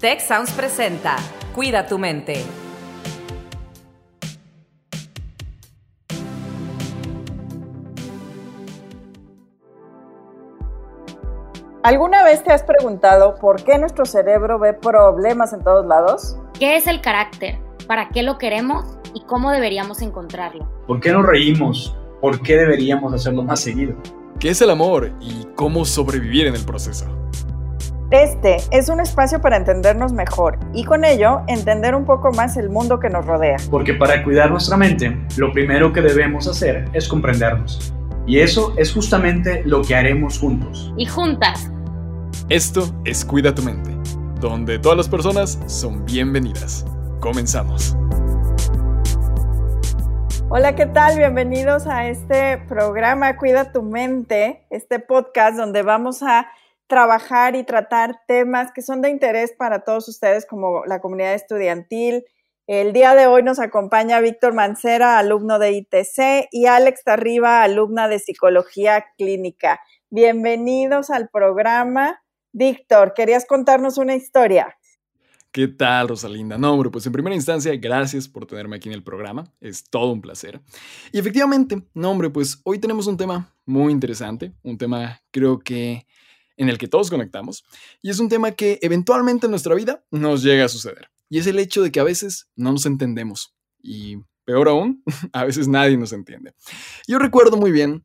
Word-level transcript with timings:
Tech 0.00 0.20
Sounds 0.20 0.52
presenta 0.52 1.16
Cuida 1.56 1.88
tu 1.88 1.98
mente. 1.98 2.44
¿Alguna 11.82 12.22
vez 12.22 12.44
te 12.44 12.52
has 12.52 12.62
preguntado 12.62 13.34
por 13.40 13.64
qué 13.64 13.76
nuestro 13.76 14.04
cerebro 14.04 14.60
ve 14.60 14.72
problemas 14.72 15.52
en 15.52 15.64
todos 15.64 15.84
lados? 15.84 16.36
¿Qué 16.56 16.76
es 16.76 16.86
el 16.86 17.00
carácter? 17.00 17.58
¿Para 17.88 18.10
qué 18.10 18.22
lo 18.22 18.38
queremos? 18.38 18.84
¿Y 19.14 19.24
cómo 19.24 19.50
deberíamos 19.50 20.00
encontrarlo? 20.00 20.70
¿Por 20.86 21.00
qué 21.00 21.10
nos 21.10 21.26
reímos? 21.26 21.96
¿Por 22.20 22.40
qué 22.42 22.56
deberíamos 22.56 23.12
hacerlo 23.12 23.42
más 23.42 23.58
seguido? 23.58 23.96
¿Qué 24.38 24.50
es 24.50 24.62
el 24.62 24.70
amor 24.70 25.10
y 25.18 25.44
cómo 25.56 25.84
sobrevivir 25.84 26.46
en 26.46 26.54
el 26.54 26.64
proceso? 26.64 27.17
Este 28.10 28.56
es 28.70 28.88
un 28.88 29.00
espacio 29.00 29.38
para 29.42 29.58
entendernos 29.58 30.14
mejor 30.14 30.58
y 30.72 30.84
con 30.84 31.04
ello 31.04 31.42
entender 31.46 31.94
un 31.94 32.06
poco 32.06 32.32
más 32.32 32.56
el 32.56 32.70
mundo 32.70 32.98
que 32.98 33.10
nos 33.10 33.26
rodea. 33.26 33.58
Porque 33.70 33.92
para 33.92 34.24
cuidar 34.24 34.50
nuestra 34.50 34.78
mente, 34.78 35.14
lo 35.36 35.52
primero 35.52 35.92
que 35.92 36.00
debemos 36.00 36.48
hacer 36.48 36.88
es 36.94 37.06
comprendernos. 37.06 37.92
Y 38.26 38.38
eso 38.38 38.72
es 38.78 38.94
justamente 38.94 39.62
lo 39.66 39.82
que 39.82 39.94
haremos 39.94 40.38
juntos. 40.38 40.90
Y 40.96 41.04
juntas. 41.04 41.70
Esto 42.48 42.90
es 43.04 43.26
Cuida 43.26 43.54
tu 43.54 43.60
mente, 43.60 43.90
donde 44.40 44.78
todas 44.78 44.96
las 44.96 45.08
personas 45.10 45.60
son 45.66 46.06
bienvenidas. 46.06 46.86
Comenzamos. 47.20 47.94
Hola, 50.48 50.74
¿qué 50.74 50.86
tal? 50.86 51.18
Bienvenidos 51.18 51.86
a 51.86 52.08
este 52.08 52.56
programa 52.68 53.36
Cuida 53.36 53.70
tu 53.70 53.82
mente, 53.82 54.64
este 54.70 54.98
podcast 54.98 55.58
donde 55.58 55.82
vamos 55.82 56.22
a 56.22 56.46
trabajar 56.88 57.54
y 57.54 57.64
tratar 57.64 58.22
temas 58.26 58.72
que 58.72 58.82
son 58.82 59.02
de 59.02 59.10
interés 59.10 59.52
para 59.56 59.84
todos 59.84 60.08
ustedes 60.08 60.46
como 60.46 60.84
la 60.86 61.00
comunidad 61.00 61.34
estudiantil. 61.34 62.24
El 62.66 62.92
día 62.92 63.14
de 63.14 63.26
hoy 63.26 63.42
nos 63.42 63.60
acompaña 63.60 64.20
Víctor 64.20 64.54
Mancera, 64.54 65.18
alumno 65.18 65.58
de 65.58 65.72
ITC, 65.72 66.48
y 66.50 66.66
Alex 66.66 67.04
Tarriba, 67.04 67.62
alumna 67.62 68.08
de 68.08 68.18
Psicología 68.18 69.04
Clínica. 69.16 69.80
Bienvenidos 70.10 71.10
al 71.10 71.28
programa. 71.28 72.22
Víctor, 72.52 73.12
¿querías 73.14 73.46
contarnos 73.46 73.98
una 73.98 74.14
historia? 74.14 74.76
¿Qué 75.52 75.68
tal, 75.68 76.08
Rosalinda? 76.08 76.58
No, 76.58 76.72
hombre, 76.72 76.90
pues 76.90 77.06
en 77.06 77.12
primera 77.12 77.34
instancia, 77.34 77.74
gracias 77.76 78.28
por 78.28 78.46
tenerme 78.46 78.76
aquí 78.76 78.88
en 78.88 78.94
el 78.94 79.02
programa. 79.02 79.44
Es 79.60 79.84
todo 79.84 80.12
un 80.12 80.20
placer. 80.20 80.60
Y 81.12 81.18
efectivamente, 81.18 81.82
no, 81.94 82.10
hombre, 82.10 82.30
pues 82.30 82.60
hoy 82.64 82.78
tenemos 82.78 83.06
un 83.06 83.16
tema 83.16 83.54
muy 83.64 83.92
interesante, 83.92 84.52
un 84.62 84.78
tema 84.78 85.22
creo 85.30 85.58
que 85.58 86.06
en 86.58 86.68
el 86.68 86.76
que 86.76 86.88
todos 86.88 87.08
conectamos, 87.08 87.64
y 88.02 88.10
es 88.10 88.18
un 88.18 88.28
tema 88.28 88.52
que 88.52 88.78
eventualmente 88.82 89.46
en 89.46 89.52
nuestra 89.52 89.74
vida 89.74 90.04
nos 90.10 90.42
llega 90.42 90.66
a 90.66 90.68
suceder. 90.68 91.08
Y 91.30 91.38
es 91.38 91.46
el 91.46 91.58
hecho 91.58 91.82
de 91.82 91.90
que 91.90 92.00
a 92.00 92.04
veces 92.04 92.48
no 92.56 92.72
nos 92.72 92.84
entendemos. 92.84 93.54
Y 93.80 94.16
peor 94.44 94.68
aún, 94.68 95.02
a 95.32 95.44
veces 95.44 95.68
nadie 95.68 95.96
nos 95.96 96.12
entiende. 96.12 96.54
Yo 97.06 97.18
recuerdo 97.18 97.56
muy 97.56 97.70
bien 97.70 98.04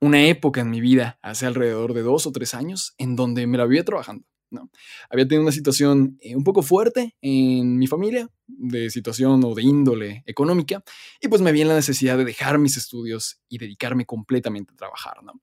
una 0.00 0.22
época 0.26 0.60
en 0.60 0.70
mi 0.70 0.80
vida, 0.80 1.18
hace 1.22 1.46
alrededor 1.46 1.94
de 1.94 2.02
dos 2.02 2.26
o 2.26 2.32
tres 2.32 2.54
años, 2.54 2.94
en 2.98 3.16
donde 3.16 3.46
me 3.46 3.58
la 3.58 3.64
vivía 3.64 3.84
trabajando. 3.84 4.26
¿no? 4.50 4.70
Había 5.10 5.26
tenido 5.26 5.42
una 5.42 5.52
situación 5.52 6.18
eh, 6.20 6.34
un 6.34 6.44
poco 6.44 6.62
fuerte 6.62 7.16
en 7.20 7.78
mi 7.78 7.86
familia, 7.86 8.28
de 8.46 8.90
situación 8.90 9.42
o 9.44 9.54
de 9.54 9.62
índole 9.62 10.22
económica, 10.26 10.82
y 11.20 11.28
pues 11.28 11.42
me 11.42 11.52
vi 11.52 11.64
la 11.64 11.74
necesidad 11.74 12.16
de 12.16 12.24
dejar 12.24 12.58
mis 12.58 12.76
estudios 12.76 13.40
y 13.48 13.58
dedicarme 13.58 14.06
completamente 14.06 14.72
a 14.72 14.76
trabajar, 14.76 15.22
¿no? 15.22 15.40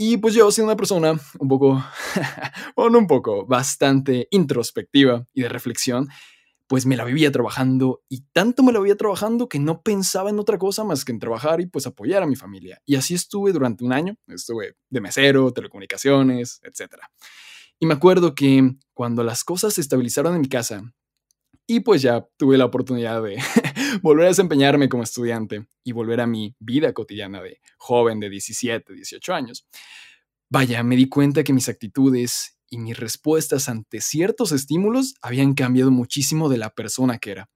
Y 0.00 0.18
pues 0.18 0.32
yo, 0.32 0.48
siendo 0.52 0.70
una 0.70 0.76
persona 0.76 1.18
un 1.40 1.48
poco, 1.48 1.84
bueno, 2.76 2.98
un 2.98 3.08
poco, 3.08 3.44
bastante 3.46 4.28
introspectiva 4.30 5.26
y 5.34 5.42
de 5.42 5.48
reflexión, 5.48 6.08
pues 6.68 6.86
me 6.86 6.96
la 6.96 7.02
vivía 7.04 7.32
trabajando 7.32 8.04
y 8.08 8.20
tanto 8.32 8.62
me 8.62 8.72
la 8.72 8.78
vivía 8.78 8.96
trabajando 8.96 9.48
que 9.48 9.58
no 9.58 9.82
pensaba 9.82 10.30
en 10.30 10.38
otra 10.38 10.56
cosa 10.56 10.84
más 10.84 11.04
que 11.04 11.10
en 11.10 11.18
trabajar 11.18 11.60
y 11.60 11.66
pues 11.66 11.88
apoyar 11.88 12.22
a 12.22 12.26
mi 12.26 12.36
familia. 12.36 12.80
Y 12.86 12.94
así 12.94 13.14
estuve 13.14 13.50
durante 13.52 13.84
un 13.84 13.92
año, 13.92 14.14
estuve 14.28 14.76
de 14.88 15.00
mesero, 15.00 15.50
telecomunicaciones, 15.52 16.60
etcétera. 16.62 17.10
Y 17.80 17.86
me 17.86 17.94
acuerdo 17.94 18.36
que 18.36 18.76
cuando 18.94 19.24
las 19.24 19.42
cosas 19.42 19.74
se 19.74 19.80
estabilizaron 19.80 20.32
en 20.36 20.42
mi 20.42 20.48
casa 20.48 20.82
y 21.66 21.80
pues 21.80 22.02
ya 22.02 22.24
tuve 22.36 22.56
la 22.56 22.66
oportunidad 22.66 23.20
de 23.20 23.36
volver 24.02 24.26
a 24.26 24.28
desempeñarme 24.28 24.88
como 24.88 25.02
estudiante 25.02 25.66
y 25.84 25.92
volver 25.92 26.20
a 26.20 26.26
mi 26.26 26.54
vida 26.58 26.92
cotidiana 26.92 27.42
de 27.42 27.60
joven 27.78 28.20
de 28.20 28.30
17, 28.30 28.92
18 28.92 29.34
años, 29.34 29.66
vaya, 30.48 30.82
me 30.82 30.96
di 30.96 31.08
cuenta 31.08 31.44
que 31.44 31.52
mis 31.52 31.68
actitudes 31.68 32.58
y 32.70 32.78
mis 32.78 32.98
respuestas 32.98 33.68
ante 33.68 34.00
ciertos 34.00 34.52
estímulos 34.52 35.14
habían 35.22 35.54
cambiado 35.54 35.90
muchísimo 35.90 36.48
de 36.48 36.58
la 36.58 36.70
persona 36.70 37.18
que 37.18 37.32
era. 37.32 37.50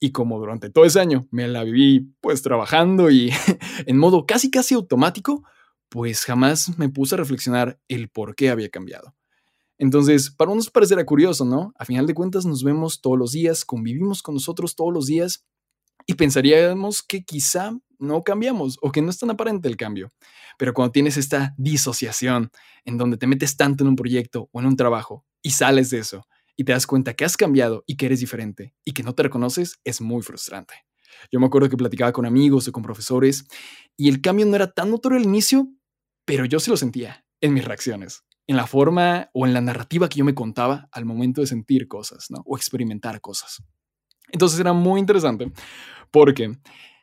Y 0.00 0.12
como 0.12 0.38
durante 0.38 0.70
todo 0.70 0.84
ese 0.84 1.00
año 1.00 1.26
me 1.30 1.46
la 1.46 1.62
viví 1.62 2.14
pues 2.20 2.42
trabajando 2.42 3.10
y 3.10 3.30
en 3.86 3.98
modo 3.98 4.24
casi 4.26 4.50
casi 4.50 4.74
automático, 4.74 5.44
pues 5.88 6.24
jamás 6.24 6.78
me 6.78 6.88
puse 6.88 7.14
a 7.14 7.18
reflexionar 7.18 7.78
el 7.88 8.08
por 8.08 8.34
qué 8.34 8.50
había 8.50 8.70
cambiado. 8.70 9.14
Entonces, 9.76 10.30
para 10.30 10.50
unos 10.50 10.70
parecerá 10.70 11.04
curioso, 11.04 11.44
¿no? 11.44 11.72
A 11.78 11.84
final 11.84 12.06
de 12.06 12.14
cuentas 12.14 12.44
nos 12.44 12.62
vemos 12.62 13.00
todos 13.00 13.18
los 13.18 13.32
días, 13.32 13.64
convivimos 13.64 14.22
con 14.22 14.34
nosotros 14.34 14.76
todos 14.76 14.92
los 14.92 15.06
días 15.06 15.46
y 16.10 16.14
pensaríamos 16.14 17.04
que 17.04 17.22
quizá 17.22 17.70
no 18.00 18.24
cambiamos 18.24 18.78
o 18.82 18.90
que 18.90 19.00
no 19.00 19.10
es 19.10 19.18
tan 19.20 19.30
aparente 19.30 19.68
el 19.68 19.76
cambio. 19.76 20.10
Pero 20.58 20.74
cuando 20.74 20.90
tienes 20.90 21.16
esta 21.16 21.54
disociación 21.56 22.50
en 22.84 22.98
donde 22.98 23.16
te 23.16 23.28
metes 23.28 23.56
tanto 23.56 23.84
en 23.84 23.88
un 23.90 23.94
proyecto 23.94 24.48
o 24.50 24.58
en 24.58 24.66
un 24.66 24.74
trabajo 24.74 25.24
y 25.40 25.50
sales 25.50 25.88
de 25.90 25.98
eso 25.98 26.26
y 26.56 26.64
te 26.64 26.72
das 26.72 26.88
cuenta 26.88 27.14
que 27.14 27.24
has 27.24 27.36
cambiado 27.36 27.84
y 27.86 27.96
que 27.96 28.06
eres 28.06 28.18
diferente 28.18 28.74
y 28.84 28.90
que 28.90 29.04
no 29.04 29.14
te 29.14 29.22
reconoces, 29.22 29.78
es 29.84 30.00
muy 30.00 30.20
frustrante. 30.22 30.74
Yo 31.30 31.38
me 31.38 31.46
acuerdo 31.46 31.68
que 31.68 31.76
platicaba 31.76 32.12
con 32.12 32.26
amigos 32.26 32.66
o 32.66 32.72
con 32.72 32.82
profesores 32.82 33.44
y 33.96 34.08
el 34.08 34.20
cambio 34.20 34.46
no 34.46 34.56
era 34.56 34.72
tan 34.72 34.90
notorio 34.90 35.16
al 35.16 35.24
inicio, 35.24 35.68
pero 36.24 36.44
yo 36.44 36.58
sí 36.58 36.72
lo 36.72 36.76
sentía 36.76 37.24
en 37.40 37.54
mis 37.54 37.64
reacciones 37.64 38.24
en 38.48 38.56
la 38.56 38.66
forma 38.66 39.30
o 39.32 39.46
en 39.46 39.54
la 39.54 39.60
narrativa 39.60 40.08
que 40.08 40.18
yo 40.18 40.24
me 40.24 40.34
contaba 40.34 40.88
al 40.90 41.04
momento 41.04 41.40
de 41.40 41.46
sentir 41.46 41.86
cosas, 41.86 42.26
¿no? 42.30 42.42
O 42.46 42.56
experimentar 42.56 43.20
cosas. 43.20 43.62
Entonces 44.32 44.60
era 44.60 44.72
muy 44.72 45.00
interesante 45.00 45.52
porque, 46.10 46.56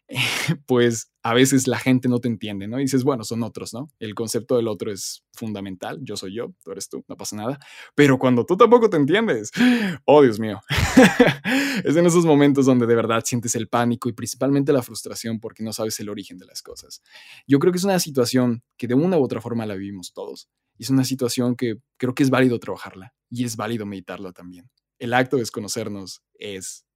pues, 0.65 1.11
a 1.23 1.33
veces 1.33 1.67
la 1.67 1.77
gente 1.77 2.07
no 2.07 2.19
te 2.19 2.29
entiende, 2.29 2.67
¿no? 2.67 2.79
Y 2.79 2.83
dices, 2.83 3.03
bueno, 3.03 3.25
son 3.25 3.43
otros, 3.43 3.73
¿no? 3.73 3.89
El 3.99 4.15
concepto 4.15 4.55
del 4.55 4.69
otro 4.69 4.91
es 4.91 5.25
fundamental. 5.33 5.99
Yo 6.01 6.15
soy 6.15 6.33
yo, 6.33 6.53
tú 6.63 6.71
eres 6.71 6.87
tú, 6.87 7.03
no 7.09 7.17
pasa 7.17 7.35
nada. 7.35 7.59
Pero 7.95 8.17
cuando 8.17 8.45
tú 8.45 8.55
tampoco 8.55 8.89
te 8.89 8.95
entiendes, 8.95 9.51
oh, 10.05 10.21
Dios 10.21 10.39
mío. 10.39 10.61
es 11.83 11.95
en 11.95 12.05
esos 12.05 12.25
momentos 12.25 12.65
donde 12.65 12.85
de 12.85 12.95
verdad 12.95 13.23
sientes 13.25 13.55
el 13.55 13.67
pánico 13.67 14.07
y 14.07 14.13
principalmente 14.13 14.71
la 14.71 14.81
frustración 14.81 15.39
porque 15.39 15.63
no 15.63 15.73
sabes 15.73 15.99
el 15.99 16.09
origen 16.09 16.37
de 16.37 16.45
las 16.45 16.61
cosas. 16.61 17.01
Yo 17.45 17.59
creo 17.59 17.73
que 17.73 17.77
es 17.77 17.83
una 17.83 17.99
situación 17.99 18.63
que 18.77 18.87
de 18.87 18.95
una 18.95 19.17
u 19.17 19.23
otra 19.23 19.41
forma 19.41 19.65
la 19.65 19.75
vivimos 19.75 20.13
todos 20.13 20.47
y 20.77 20.83
es 20.83 20.89
una 20.89 21.03
situación 21.03 21.55
que 21.55 21.75
creo 21.97 22.15
que 22.15 22.23
es 22.23 22.29
válido 22.29 22.59
trabajarla 22.59 23.13
y 23.29 23.43
es 23.43 23.57
válido 23.57 23.85
meditarla 23.85 24.31
también. 24.31 24.69
El 24.99 25.13
acto 25.13 25.35
de 25.35 25.41
desconocernos 25.41 26.23
es, 26.35 26.86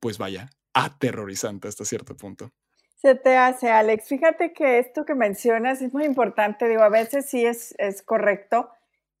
pues 0.00 0.18
vaya, 0.18 0.50
aterrorizante 0.74 1.68
hasta 1.68 1.84
cierto 1.84 2.16
punto. 2.16 2.50
Se 2.96 3.14
te 3.14 3.36
hace, 3.36 3.70
Alex. 3.70 4.08
Fíjate 4.08 4.52
que 4.52 4.78
esto 4.78 5.06
que 5.06 5.14
mencionas 5.14 5.80
es 5.80 5.92
muy 5.94 6.04
importante. 6.04 6.68
Digo, 6.68 6.82
a 6.82 6.90
veces 6.90 7.26
sí 7.30 7.46
es, 7.46 7.74
correcto. 8.04 8.70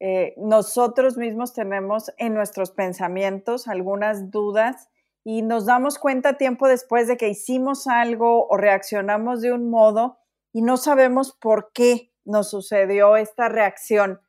Eh, 0.00 0.34
nosotros 0.36 1.16
mismos 1.16 1.54
tenemos 1.54 2.12
en 2.18 2.34
nuestros 2.34 2.70
pensamientos 2.72 3.68
algunas 3.68 4.30
dudas 4.30 4.90
y 5.24 5.42
nos 5.42 5.66
damos 5.66 5.98
cuenta 5.98 6.38
tiempo 6.38 6.68
después 6.68 7.06
de 7.06 7.16
que 7.16 7.28
hicimos 7.28 7.86
algo 7.86 8.46
o 8.48 8.56
reaccionamos 8.56 9.40
de 9.40 9.52
un 9.52 9.70
modo 9.70 10.18
y 10.52 10.62
no 10.62 10.76
sabemos 10.76 11.36
por 11.38 11.72
qué 11.72 12.12
nos 12.24 12.50
sucedió 12.50 13.16
esta 13.16 13.48
reacción. 13.48 14.20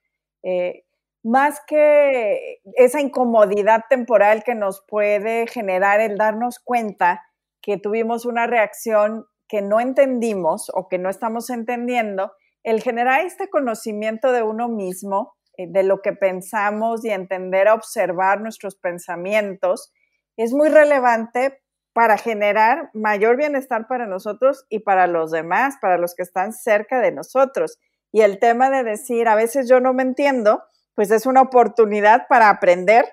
Eh, 0.44 0.86
más 1.24 1.60
que 1.68 2.62
esa 2.76 3.00
incomodidad 3.00 3.84
temporal 3.90 4.44
que 4.44 4.56
nos 4.56 4.84
puede 4.88 5.48
generar 5.48 6.00
el 6.00 6.18
darnos 6.18 6.60
cuenta 6.60 7.24
que 7.62 7.78
tuvimos 7.78 8.26
una 8.26 8.48
reacción 8.48 9.26
que 9.48 9.62
no 9.62 9.80
entendimos 9.80 10.72
o 10.74 10.88
que 10.88 10.98
no 10.98 11.10
estamos 11.10 11.50
entendiendo, 11.50 12.32
el 12.64 12.82
generar 12.82 13.26
este 13.26 13.50
conocimiento 13.50 14.32
de 14.32 14.44
uno 14.44 14.68
mismo, 14.70 15.36
eh, 15.58 15.68
de 15.70 15.84
lo 15.84 16.02
que 16.02 16.14
pensamos 16.14 17.04
y 17.04 17.10
entender 17.10 17.68
a 17.68 17.74
observar 17.74 18.42
nuestros 18.42 18.76
pensamientos, 18.76 19.92
es 20.38 20.54
muy 20.54 20.70
relevante 20.70 21.62
para 21.94 22.18
generar 22.18 22.90
mayor 22.94 23.36
bienestar 23.36 23.88
para 23.88 24.08
nosotros 24.08 24.66
y 24.70 24.80
para 24.80 25.08
los 25.08 25.32
demás, 25.32 25.76
para 25.82 25.98
los 25.98 26.16
que 26.16 26.24
están 26.24 26.54
cerca 26.54 27.02
de 27.02 27.12
nosotros. 27.12 27.78
Y 28.14 28.22
el 28.22 28.40
tema 28.40 28.70
de 28.70 28.84
decir, 28.84 29.28
a 29.28 29.36
veces 29.36 29.68
yo 29.68 29.82
no 29.82 29.94
me 29.94 30.04
entiendo, 30.04 30.64
pues 30.96 31.12
es 31.12 31.26
una 31.26 31.42
oportunidad 31.42 32.28
para 32.28 32.50
aprender 32.50 33.06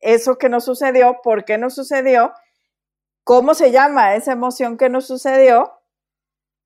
eso 0.00 0.38
que 0.38 0.48
nos 0.48 0.64
sucedió, 0.64 1.18
por 1.22 1.44
qué 1.44 1.58
nos 1.58 1.74
sucedió, 1.74 2.32
cómo 3.24 3.54
se 3.54 3.72
llama 3.72 4.14
esa 4.14 4.32
emoción 4.32 4.76
que 4.76 4.88
nos 4.88 5.06
sucedió 5.06 5.72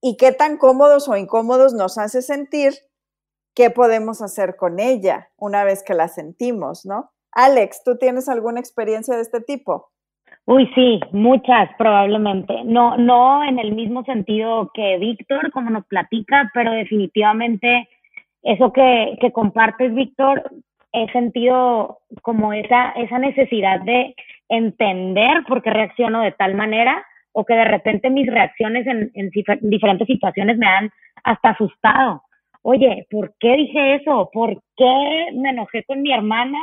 y 0.00 0.16
qué 0.16 0.32
tan 0.32 0.56
cómodos 0.56 1.08
o 1.08 1.16
incómodos 1.16 1.74
nos 1.74 1.98
hace 1.98 2.22
sentir, 2.22 2.74
qué 3.54 3.70
podemos 3.70 4.22
hacer 4.22 4.56
con 4.56 4.78
ella 4.80 5.30
una 5.36 5.64
vez 5.64 5.82
que 5.82 5.94
la 5.94 6.08
sentimos, 6.08 6.84
¿no? 6.84 7.12
Alex, 7.32 7.82
¿tú 7.84 7.96
tienes 7.96 8.28
alguna 8.28 8.60
experiencia 8.60 9.14
de 9.14 9.22
este 9.22 9.40
tipo? 9.40 9.90
Uy, 10.46 10.68
sí, 10.74 11.00
muchas 11.12 11.68
probablemente. 11.78 12.64
No, 12.64 12.96
no 12.96 13.44
en 13.44 13.58
el 13.58 13.72
mismo 13.74 14.04
sentido 14.04 14.70
que 14.74 14.98
Víctor, 14.98 15.52
como 15.52 15.70
nos 15.70 15.86
platica, 15.86 16.50
pero 16.54 16.72
definitivamente 16.72 17.88
eso 18.42 18.72
que, 18.72 19.18
que 19.20 19.32
compartes, 19.32 19.94
Víctor, 19.94 20.42
he 20.92 21.10
sentido 21.12 21.98
como 22.22 22.52
esa, 22.52 22.90
esa 22.92 23.18
necesidad 23.18 23.80
de 23.82 24.14
entender 24.48 25.44
por 25.46 25.62
qué 25.62 25.70
reacciono 25.70 26.22
de 26.22 26.32
tal 26.32 26.54
manera 26.54 27.04
o 27.32 27.44
que 27.44 27.54
de 27.54 27.64
repente 27.64 28.10
mis 28.10 28.26
reacciones 28.26 28.86
en, 28.86 29.10
en 29.14 29.30
diferentes 29.62 30.06
situaciones 30.06 30.58
me 30.58 30.66
han 30.66 30.90
hasta 31.22 31.50
asustado. 31.50 32.22
Oye, 32.62 33.06
¿por 33.10 33.34
qué 33.38 33.56
dije 33.56 33.96
eso? 33.96 34.28
¿Por 34.32 34.60
qué 34.76 35.28
me 35.34 35.50
enojé 35.50 35.84
con 35.84 36.02
mi 36.02 36.12
hermana 36.12 36.58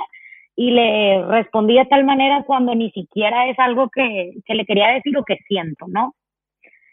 y 0.55 0.71
le 0.71 1.23
respondí 1.25 1.75
de 1.75 1.85
tal 1.85 2.03
manera 2.03 2.43
cuando 2.43 2.75
ni 2.75 2.91
siquiera 2.91 3.47
es 3.47 3.57
algo 3.59 3.89
que, 3.89 4.33
que 4.45 4.55
le 4.55 4.65
quería 4.65 4.89
decir 4.89 5.17
o 5.17 5.23
que 5.23 5.37
siento, 5.47 5.85
¿no? 5.87 6.13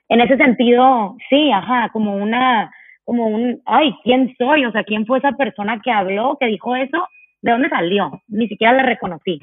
En 0.08 0.20
ese 0.20 0.36
sentido, 0.36 1.16
sí, 1.30 1.50
ajá, 1.50 1.88
como 1.92 2.14
una, 2.14 2.70
como 3.04 3.26
un, 3.26 3.62
ay, 3.66 3.94
¿quién 4.02 4.34
soy? 4.38 4.64
O 4.64 4.72
sea, 4.72 4.84
¿quién 4.84 5.06
fue 5.06 5.18
esa 5.18 5.32
persona 5.32 5.80
que 5.82 5.90
habló, 5.90 6.36
que 6.38 6.46
dijo 6.46 6.74
eso? 6.76 7.06
¿De 7.42 7.52
dónde 7.52 7.68
salió? 7.68 8.22
Ni 8.28 8.48
siquiera 8.48 8.72
la 8.72 8.82
reconocí. 8.82 9.40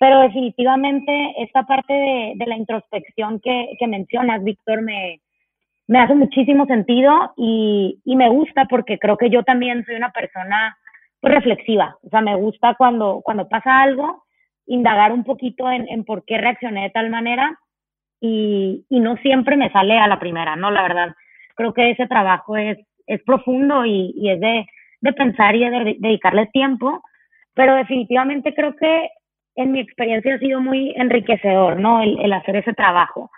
Pero 0.00 0.20
definitivamente 0.20 1.34
esta 1.38 1.62
parte 1.64 1.92
de, 1.92 2.32
de 2.36 2.46
la 2.46 2.56
introspección 2.56 3.40
que, 3.40 3.70
que 3.78 3.86
mencionas, 3.86 4.42
Víctor, 4.42 4.82
me, 4.82 5.20
me 5.86 5.98
hace 6.00 6.14
muchísimo 6.14 6.66
sentido 6.66 7.32
y, 7.36 8.00
y 8.04 8.16
me 8.16 8.28
gusta 8.28 8.66
porque 8.66 8.98
creo 8.98 9.16
que 9.16 9.30
yo 9.30 9.42
también 9.42 9.84
soy 9.84 9.96
una 9.96 10.10
persona 10.10 10.76
reflexiva. 11.22 11.96
O 12.02 12.08
sea, 12.08 12.20
me 12.20 12.34
gusta 12.34 12.74
cuando, 12.74 13.20
cuando 13.22 13.48
pasa 13.48 13.82
algo, 13.82 14.24
indagar 14.66 15.12
un 15.12 15.24
poquito 15.24 15.70
en, 15.70 15.86
en 15.88 16.04
por 16.04 16.24
qué 16.24 16.38
reaccioné 16.38 16.84
de 16.84 16.90
tal 16.90 17.10
manera 17.10 17.58
y, 18.20 18.86
y, 18.88 19.00
no 19.00 19.16
siempre 19.18 19.56
me 19.56 19.70
sale 19.70 19.98
a 19.98 20.08
la 20.08 20.18
primera, 20.18 20.56
¿no? 20.56 20.70
La 20.70 20.82
verdad, 20.82 21.14
creo 21.54 21.74
que 21.74 21.90
ese 21.90 22.06
trabajo 22.06 22.56
es, 22.56 22.78
es 23.06 23.22
profundo 23.22 23.84
y, 23.84 24.12
es 24.28 24.40
de, 24.40 24.66
pensar 25.12 25.54
y 25.54 25.68
de, 25.68 25.96
dedicarle 25.98 26.46
tiempo, 26.46 27.02
pero 27.54 27.74
definitivamente 27.74 28.54
creo 28.54 28.74
que 28.76 29.08
en 29.56 29.72
mi 29.72 29.80
experiencia 29.80 30.34
ha 30.34 30.38
sido 30.38 30.60
muy 30.60 30.92
enriquecedor, 30.96 31.78
¿no? 31.78 32.02
El, 32.02 32.32
hacer 32.32 32.56
ese 32.56 32.72
trabajo. 32.72 33.30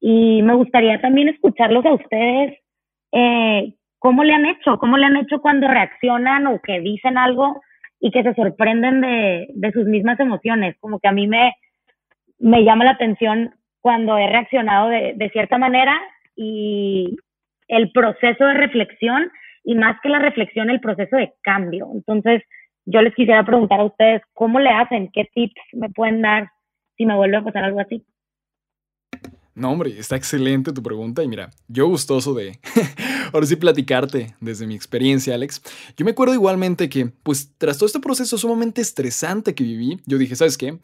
Y 0.00 0.42
me 0.42 0.54
gustaría 0.54 1.00
también 1.00 1.28
escucharlos 1.28 1.84
a 1.86 1.94
ustedes, 1.94 2.58
eh, 3.12 3.74
¿Cómo 4.02 4.24
le 4.24 4.34
han 4.34 4.46
hecho? 4.46 4.78
¿Cómo 4.78 4.98
le 4.98 5.06
han 5.06 5.16
hecho 5.16 5.40
cuando 5.40 5.68
reaccionan 5.68 6.48
o 6.48 6.60
que 6.60 6.80
dicen 6.80 7.16
algo 7.16 7.62
y 8.00 8.10
que 8.10 8.24
se 8.24 8.34
sorprenden 8.34 9.00
de, 9.00 9.46
de 9.54 9.70
sus 9.70 9.84
mismas 9.84 10.18
emociones? 10.18 10.74
Como 10.80 10.98
que 10.98 11.06
a 11.06 11.12
mí 11.12 11.28
me, 11.28 11.54
me 12.40 12.64
llama 12.64 12.84
la 12.84 12.90
atención 12.90 13.54
cuando 13.80 14.18
he 14.18 14.26
reaccionado 14.26 14.88
de, 14.88 15.12
de 15.14 15.30
cierta 15.30 15.56
manera 15.56 16.00
y 16.34 17.16
el 17.72 17.90
proceso 17.90 18.44
de 18.44 18.54
reflexión 18.54 19.30
y 19.64 19.74
más 19.74 19.96
que 20.02 20.10
la 20.10 20.18
reflexión, 20.18 20.68
el 20.68 20.80
proceso 20.80 21.16
de 21.16 21.32
cambio. 21.42 21.88
Entonces, 21.94 22.42
yo 22.84 23.00
les 23.00 23.14
quisiera 23.14 23.44
preguntar 23.44 23.80
a 23.80 23.84
ustedes, 23.84 24.22
¿cómo 24.34 24.60
le 24.60 24.68
hacen? 24.68 25.10
¿Qué 25.12 25.24
tips 25.34 25.60
me 25.72 25.88
pueden 25.88 26.20
dar 26.20 26.50
si 26.96 27.06
me 27.06 27.16
vuelve 27.16 27.38
a 27.38 27.42
pasar 27.42 27.64
algo 27.64 27.80
así? 27.80 28.04
No, 29.54 29.70
hombre, 29.70 29.90
está 29.98 30.16
excelente 30.16 30.72
tu 30.72 30.82
pregunta 30.82 31.22
y 31.22 31.28
mira, 31.28 31.50
yo 31.66 31.86
gustoso 31.86 32.34
de 32.34 32.58
ahora 33.32 33.46
sí 33.46 33.56
platicarte 33.56 34.36
desde 34.40 34.66
mi 34.66 34.74
experiencia, 34.74 35.34
Alex. 35.34 35.62
Yo 35.96 36.04
me 36.04 36.12
acuerdo 36.12 36.34
igualmente 36.34 36.88
que, 36.88 37.06
pues, 37.06 37.52
tras 37.58 37.78
todo 37.78 37.86
este 37.86 38.00
proceso 38.00 38.38
sumamente 38.38 38.80
estresante 38.80 39.54
que 39.54 39.64
viví, 39.64 40.00
yo 40.06 40.18
dije, 40.18 40.36
¿sabes 40.36 40.58
qué? 40.58 40.78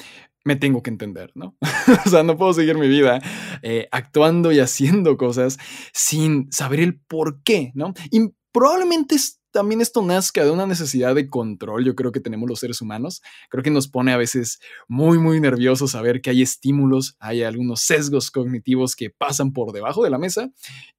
Me 0.44 0.56
tengo 0.56 0.82
que 0.82 0.90
entender, 0.90 1.30
¿no? 1.34 1.56
o 2.06 2.08
sea, 2.08 2.22
no 2.22 2.36
puedo 2.36 2.52
seguir 2.52 2.76
mi 2.76 2.88
vida 2.88 3.20
eh, 3.62 3.88
actuando 3.90 4.52
y 4.52 4.60
haciendo 4.60 5.16
cosas 5.16 5.58
sin 5.92 6.50
saber 6.52 6.80
el 6.80 6.98
por 6.98 7.42
qué, 7.42 7.72
¿no? 7.74 7.92
Y 8.10 8.30
probablemente 8.52 9.16
también 9.50 9.80
esto 9.80 10.02
nazca 10.02 10.44
de 10.44 10.50
una 10.50 10.66
necesidad 10.66 11.14
de 11.14 11.28
control, 11.28 11.84
yo 11.84 11.94
creo 11.94 12.12
que 12.12 12.20
tenemos 12.20 12.48
los 12.48 12.60
seres 12.60 12.80
humanos. 12.80 13.22
Creo 13.48 13.62
que 13.62 13.70
nos 13.70 13.88
pone 13.88 14.12
a 14.12 14.16
veces 14.16 14.60
muy, 14.88 15.18
muy 15.18 15.40
nerviosos 15.40 15.92
saber 15.92 16.20
que 16.20 16.30
hay 16.30 16.42
estímulos, 16.42 17.16
hay 17.18 17.42
algunos 17.42 17.80
sesgos 17.80 18.30
cognitivos 18.30 18.94
que 18.94 19.10
pasan 19.10 19.52
por 19.52 19.72
debajo 19.72 20.04
de 20.04 20.10
la 20.10 20.18
mesa 20.18 20.50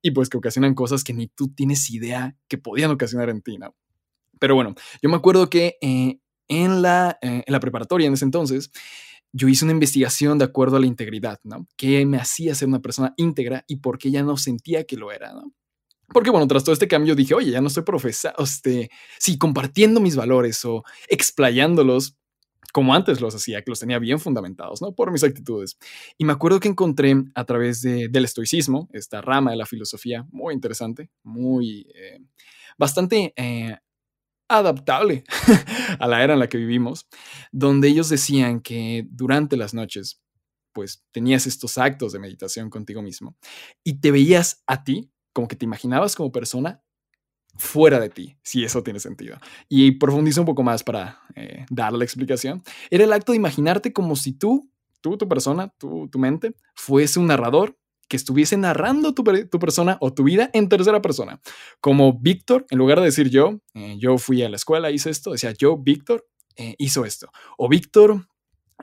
y 0.01 0.11
pues 0.11 0.29
que 0.29 0.37
ocasionan 0.37 0.73
cosas 0.73 1.03
que 1.03 1.13
ni 1.13 1.27
tú 1.27 1.49
tienes 1.49 1.89
idea 1.89 2.35
que 2.47 2.57
podían 2.57 2.91
ocasionar 2.91 3.29
en 3.29 3.41
ti, 3.41 3.57
¿no? 3.57 3.75
Pero 4.39 4.55
bueno, 4.55 4.73
yo 5.01 5.09
me 5.09 5.17
acuerdo 5.17 5.49
que 5.49 5.77
eh, 5.81 6.19
en, 6.47 6.81
la, 6.81 7.17
eh, 7.21 7.43
en 7.45 7.53
la 7.53 7.59
preparatoria 7.59 8.07
en 8.07 8.13
ese 8.13 8.25
entonces, 8.25 8.71
yo 9.31 9.47
hice 9.47 9.65
una 9.65 9.73
investigación 9.73 10.37
de 10.37 10.45
acuerdo 10.45 10.77
a 10.77 10.79
la 10.79 10.87
integridad, 10.87 11.39
¿no? 11.43 11.67
¿Qué 11.77 12.05
me 12.05 12.17
hacía 12.17 12.55
ser 12.55 12.67
una 12.67 12.81
persona 12.81 13.13
íntegra 13.17 13.63
y 13.67 13.77
por 13.77 13.99
qué 13.99 14.11
ya 14.11 14.23
no 14.23 14.37
sentía 14.37 14.85
que 14.85 14.97
lo 14.97 15.11
era, 15.11 15.33
¿no? 15.33 15.53
Porque 16.13 16.29
bueno, 16.29 16.47
tras 16.47 16.63
todo 16.63 16.73
este 16.73 16.87
cambio 16.87 17.15
dije, 17.15 17.33
oye, 17.33 17.51
ya 17.51 17.61
no 17.61 17.67
estoy 17.67 17.83
profesando, 17.83 18.43
este, 18.43 18.89
sí, 19.19 19.37
compartiendo 19.37 19.99
mis 19.99 20.15
valores 20.15 20.63
o 20.65 20.83
explayándolos 21.07 22.15
como 22.71 22.93
antes 22.93 23.21
los 23.21 23.35
hacía, 23.35 23.63
que 23.63 23.71
los 23.71 23.79
tenía 23.79 23.99
bien 23.99 24.19
fundamentados, 24.19 24.81
¿no? 24.81 24.93
Por 24.93 25.11
mis 25.11 25.23
actitudes. 25.23 25.77
Y 26.17 26.25
me 26.25 26.33
acuerdo 26.33 26.59
que 26.59 26.67
encontré 26.67 27.15
a 27.33 27.45
través 27.45 27.81
de, 27.81 28.09
del 28.09 28.25
estoicismo, 28.25 28.89
esta 28.93 29.21
rama 29.21 29.51
de 29.51 29.57
la 29.57 29.65
filosofía, 29.65 30.25
muy 30.31 30.53
interesante, 30.53 31.09
muy, 31.23 31.87
eh, 31.95 32.19
bastante 32.77 33.33
eh, 33.35 33.77
adaptable 34.47 35.23
a 35.99 36.07
la 36.07 36.23
era 36.23 36.33
en 36.33 36.39
la 36.39 36.49
que 36.49 36.57
vivimos, 36.57 37.07
donde 37.51 37.87
ellos 37.87 38.09
decían 38.09 38.61
que 38.61 39.05
durante 39.09 39.57
las 39.57 39.73
noches, 39.73 40.21
pues 40.73 41.03
tenías 41.11 41.47
estos 41.47 41.77
actos 41.77 42.13
de 42.13 42.19
meditación 42.19 42.69
contigo 42.69 43.01
mismo 43.01 43.35
y 43.83 43.99
te 43.99 44.11
veías 44.11 44.63
a 44.67 44.83
ti 44.83 45.11
como 45.33 45.47
que 45.47 45.55
te 45.55 45.65
imaginabas 45.65 46.15
como 46.15 46.31
persona 46.31 46.81
fuera 47.57 47.99
de 47.99 48.09
ti, 48.09 48.37
si 48.41 48.63
eso 48.63 48.83
tiene 48.83 48.99
sentido. 48.99 49.37
Y 49.67 49.91
profundizo 49.91 50.41
un 50.41 50.45
poco 50.45 50.63
más 50.63 50.83
para 50.83 51.19
eh, 51.35 51.65
dar 51.69 51.93
la 51.93 52.03
explicación. 52.03 52.63
Era 52.89 53.03
el 53.03 53.13
acto 53.13 53.33
de 53.33 53.37
imaginarte 53.37 53.91
como 53.91 54.15
si 54.15 54.33
tú, 54.33 54.71
tú, 55.01 55.17
tu 55.17 55.27
persona, 55.27 55.73
tu, 55.77 56.09
mente, 56.15 56.55
fuese 56.75 57.19
un 57.19 57.27
narrador 57.27 57.77
que 58.07 58.17
estuviese 58.17 58.57
narrando 58.57 59.13
tu, 59.13 59.23
tu, 59.23 59.59
persona 59.59 59.97
o 60.01 60.13
tu 60.13 60.23
vida 60.23 60.49
en 60.53 60.69
tercera 60.69 61.01
persona. 61.01 61.41
Como 61.79 62.19
Víctor, 62.19 62.65
en 62.69 62.77
lugar 62.77 62.99
de 62.99 63.05
decir 63.05 63.29
yo, 63.29 63.61
eh, 63.75 63.97
yo 63.99 64.17
fui 64.17 64.41
a 64.41 64.49
la 64.49 64.55
escuela, 64.55 64.89
hice 64.89 65.09
esto, 65.09 65.31
decía 65.31 65.51
yo, 65.51 65.77
Víctor, 65.77 66.27
eh, 66.55 66.75
hizo 66.79 67.05
esto. 67.05 67.29
O 67.57 67.69
Víctor 67.69 68.25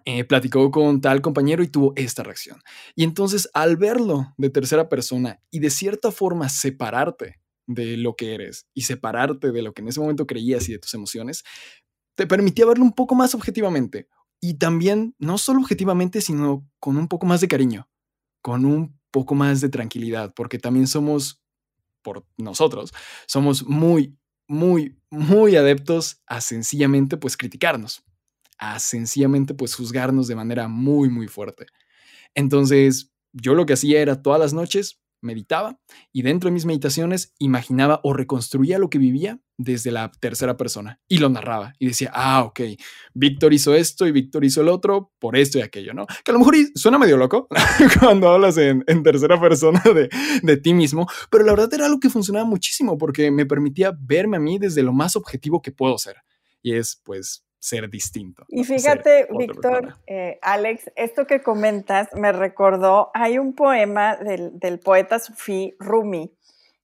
eh, 0.05 0.25
platicó 0.25 0.71
con 0.71 1.01
tal 1.01 1.23
compañero 1.23 1.63
y 1.63 1.69
tuvo 1.69 1.93
esta 1.97 2.23
reacción. 2.23 2.61
Y 2.95 3.05
entonces 3.05 3.49
al 3.55 3.77
verlo 3.77 4.35
de 4.37 4.51
tercera 4.51 4.89
persona 4.89 5.41
y 5.51 5.61
de 5.61 5.71
cierta 5.71 6.13
forma 6.13 6.49
separarte 6.49 7.41
de 7.67 7.97
lo 7.97 8.15
que 8.15 8.35
eres 8.35 8.67
y 8.75 8.83
separarte 8.83 9.51
de 9.51 9.63
lo 9.63 9.73
que 9.73 9.83
en 9.83 9.89
ese 9.89 10.01
momento 10.01 10.27
creías 10.27 10.69
y 10.69 10.73
de 10.73 10.79
tus 10.79 10.95
emociones, 10.95 11.45
te 12.15 12.27
permitía 12.27 12.67
verlo 12.67 12.85
un 12.85 12.93
poco 12.93 13.15
más 13.15 13.35
objetivamente. 13.35 14.09
Y 14.41 14.55
también, 14.55 15.15
no 15.19 15.39
solo 15.39 15.61
objetivamente, 15.61 16.21
sino 16.21 16.69
con 16.79 16.97
un 16.99 17.09
poco 17.09 17.27
más 17.27 17.41
de 17.41 17.49
cariño, 17.49 17.89
con 18.43 18.65
un 18.65 18.99
poco 19.11 19.35
más 19.35 19.61
de 19.61 19.71
tranquilidad, 19.71 20.35
porque 20.35 20.59
también 20.59 20.87
somos, 20.87 21.43
por 22.03 22.27
nosotros, 22.37 22.93
somos 23.27 23.67
muy, 23.67 24.17
muy, 24.47 24.99
muy 25.11 25.57
adeptos 25.57 26.23
a 26.27 26.41
sencillamente 26.41 27.17
pues 27.17 27.37
criticarnos 27.37 28.06
a 28.59 28.79
sencillamente 28.79 29.55
pues 29.55 29.75
juzgarnos 29.75 30.29
de 30.29 30.37
manera 30.37 30.69
muy, 30.69 31.09
muy 31.09 31.29
fuerte. 31.29 31.67
Entonces, 32.35 33.13
yo 33.33 33.55
lo 33.55 33.67
que 33.67 33.75
hacía 33.75 34.01
era 34.01 34.23
todas 34.23 34.41
las 34.41 34.53
noches 34.53 35.01
meditaba 35.23 35.79
y 36.13 36.23
dentro 36.23 36.49
de 36.49 36.55
mis 36.55 36.67
meditaciones 36.67 37.35
imaginaba 37.39 38.01
o 38.05 38.13
reconstruía 38.13 38.79
lo 38.79 38.91
que 38.91 38.99
vivía 38.99 39.41
desde 39.59 39.91
la 39.91 40.13
tercera 40.13 40.57
persona 40.57 41.01
y 41.09 41.19
lo 41.19 41.29
narraba 41.29 41.75
y 41.79 41.87
decía, 41.87 42.11
ah, 42.15 42.45
ok, 42.45 42.61
Víctor 43.15 43.55
hizo 43.55 43.75
esto 43.75 44.07
y 44.07 44.13
Víctor 44.13 44.45
hizo 44.45 44.61
el 44.61 44.69
otro 44.69 45.13
por 45.19 45.37
esto 45.37 45.59
y 45.59 45.63
aquello, 45.63 45.95
¿no? 45.95 46.07
Que 46.07 46.31
a 46.31 46.33
lo 46.33 46.39
mejor 46.39 46.57
suena 46.75 46.99
medio 46.99 47.17
loco 47.17 47.49
cuando 48.01 48.29
hablas 48.29 48.59
en, 48.59 48.85
en 48.87 49.03
tercera 49.03 49.41
persona 49.41 49.83
de, 49.85 50.09
de, 50.43 50.57
ti 50.59 50.75
mismo, 50.75 51.07
pero 51.31 51.45
la 51.45 51.53
verdad 51.53 51.73
era 51.73 51.87
algo 51.87 52.01
que 52.01 52.11
funcionaba 52.11 52.45
muchísimo 52.45 52.99
porque 52.99 53.31
me 53.31 53.47
permitía 53.47 53.97
verme 53.99 54.37
a 54.37 54.41
mí 54.41 54.59
desde 54.59 54.83
lo 54.83 54.93
más 54.93 55.17
objetivo 55.17 55.63
que 55.63 55.73
puedo 55.73 55.97
ser. 55.99 56.17
Y 56.63 56.75
es 56.75 57.01
pues 57.05 57.46
ser 57.67 57.91
distinto. 57.91 58.45
Y 58.49 58.63
fíjate, 58.63 59.27
Víctor, 59.37 59.99
eh, 60.07 60.39
Alex, 60.41 60.93
esto 60.95 61.27
que 61.27 61.43
comentas 61.43 62.09
me 62.15 62.31
recordó, 62.31 63.11
hay 63.13 63.39
un 63.39 63.55
poema 63.55 64.17
del, 64.17 64.57
del, 64.59 64.79
poeta 64.79 65.19
sufí 65.19 65.75
Rumi 65.81 66.33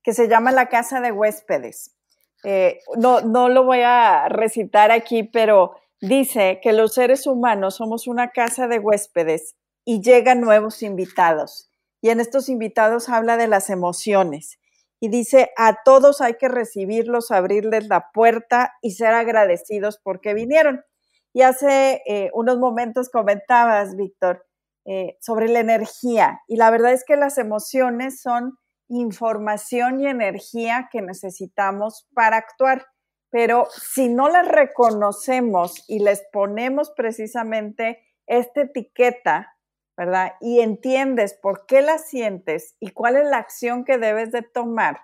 que 0.03 0.13
se 0.13 0.29
llama 0.29 0.51
La 0.51 0.69
casa 0.69 1.01
de 1.01 1.13
huéspedes. 1.13 1.95
Eh, 2.43 2.81
no, 2.97 3.21
no 3.21 3.49
lo 3.49 3.63
voy 3.63 3.83
a 3.83 4.29
recitar 4.29 4.91
aquí, 4.91 5.23
pero 5.23 5.77
dice 6.01 6.59
que 6.61 6.73
los 6.73 6.95
seres 6.95 7.29
humanos 7.29 7.77
somos 7.77 8.09
una 8.09 8.31
casa 8.31 8.67
de 8.67 8.81
huéspedes 8.81 9.55
y 9.85 10.03
llegan 10.03 10.41
nuevos 10.41 10.83
invitados. 10.83 11.71
Y 12.01 12.11
en 12.11 12.19
estos 12.19 12.49
invitados 12.49 13.09
habla 13.09 13.37
de 13.37 13.47
las 13.47 13.71
emociones 13.71 14.59
y 15.05 15.09
dice, 15.09 15.51
a 15.57 15.83
todos 15.85 16.21
hay 16.21 16.35
que 16.35 16.47
recibirlos, 16.47 17.33
abrirles 17.33 17.89
la 17.89 18.13
puerta 18.15 18.75
y 18.81 18.93
ser 18.93 19.15
agradecidos 19.15 19.99
porque 20.01 20.33
vinieron. 20.33 20.85
Y 21.33 21.43
hace 21.43 22.03
eh, 22.07 22.31
unos 22.35 22.61
momentos 22.61 23.11
comentabas, 23.11 23.97
Víctor, 23.97 24.47
eh, 24.85 25.17
sobre 25.21 25.49
la 25.49 25.59
energía. 25.59 26.41
Y 26.47 26.55
la 26.55 26.71
verdad 26.71 26.93
es 26.93 27.03
que 27.05 27.17
las 27.17 27.37
emociones 27.37 28.23
son 28.23 28.59
información 28.87 30.01
y 30.01 30.07
energía 30.07 30.89
que 30.93 31.03
necesitamos 31.03 32.07
para 32.15 32.37
actuar. 32.37 32.87
Pero 33.29 33.67
si 33.73 34.09
no 34.09 34.29
las 34.29 34.47
reconocemos 34.47 35.83
y 35.89 35.99
les 35.99 36.23
ponemos 36.33 36.93
precisamente 36.97 37.99
esta 38.29 38.61
etiqueta, 38.61 39.52
¿verdad? 39.97 40.35
Y 40.41 40.61
entiendes 40.61 41.35
por 41.35 41.67
qué 41.67 41.83
la 41.83 41.99
sientes 41.99 42.77
y 42.81 42.91
cuál 42.91 43.17
es 43.17 43.27
la 43.27 43.39
acción 43.39 43.85
que 43.85 43.99
debes 43.99 44.33
de 44.33 44.43
tomar, 44.43 45.01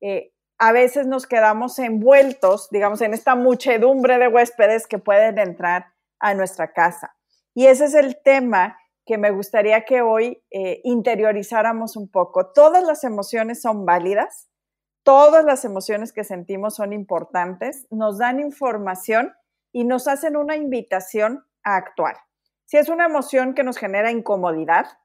eh, 0.00 0.32
a 0.58 0.72
veces 0.72 1.06
nos 1.06 1.26
quedamos 1.26 1.78
envueltos, 1.78 2.68
digamos, 2.70 3.00
en 3.00 3.14
esta 3.14 3.36
muchedumbre 3.36 4.18
de 4.18 4.28
huéspedes 4.28 4.86
que 4.86 4.98
pueden 4.98 5.38
entrar 5.38 5.86
a 6.18 6.34
nuestra 6.34 6.72
casa. 6.72 7.14
Y 7.54 7.66
ese 7.66 7.86
es 7.86 7.94
el 7.94 8.20
tema 8.22 8.78
que 9.06 9.18
me 9.18 9.30
gustaría 9.30 9.84
que 9.84 10.02
hoy 10.02 10.44
eh, 10.50 10.80
interiorizáramos 10.84 11.96
un 11.96 12.10
poco. 12.10 12.52
Todas 12.52 12.84
las 12.84 13.04
emociones 13.04 13.62
son 13.62 13.86
válidas, 13.86 14.50
todas 15.02 15.44
las 15.44 15.64
emociones 15.64 16.12
que 16.12 16.24
sentimos 16.24 16.74
son 16.74 16.92
importantes, 16.92 17.86
nos 17.90 18.18
dan 18.18 18.40
información 18.40 19.32
y 19.72 19.84
nos 19.84 20.08
hacen 20.08 20.36
una 20.36 20.56
invitación 20.56 21.46
a 21.62 21.76
actuar. 21.76 22.16
Si 22.68 22.76
es 22.76 22.90
una 22.90 23.06
emoción 23.06 23.54
que 23.54 23.64
nos 23.64 23.78
genera 23.78 24.10
incomodidad, 24.10 24.98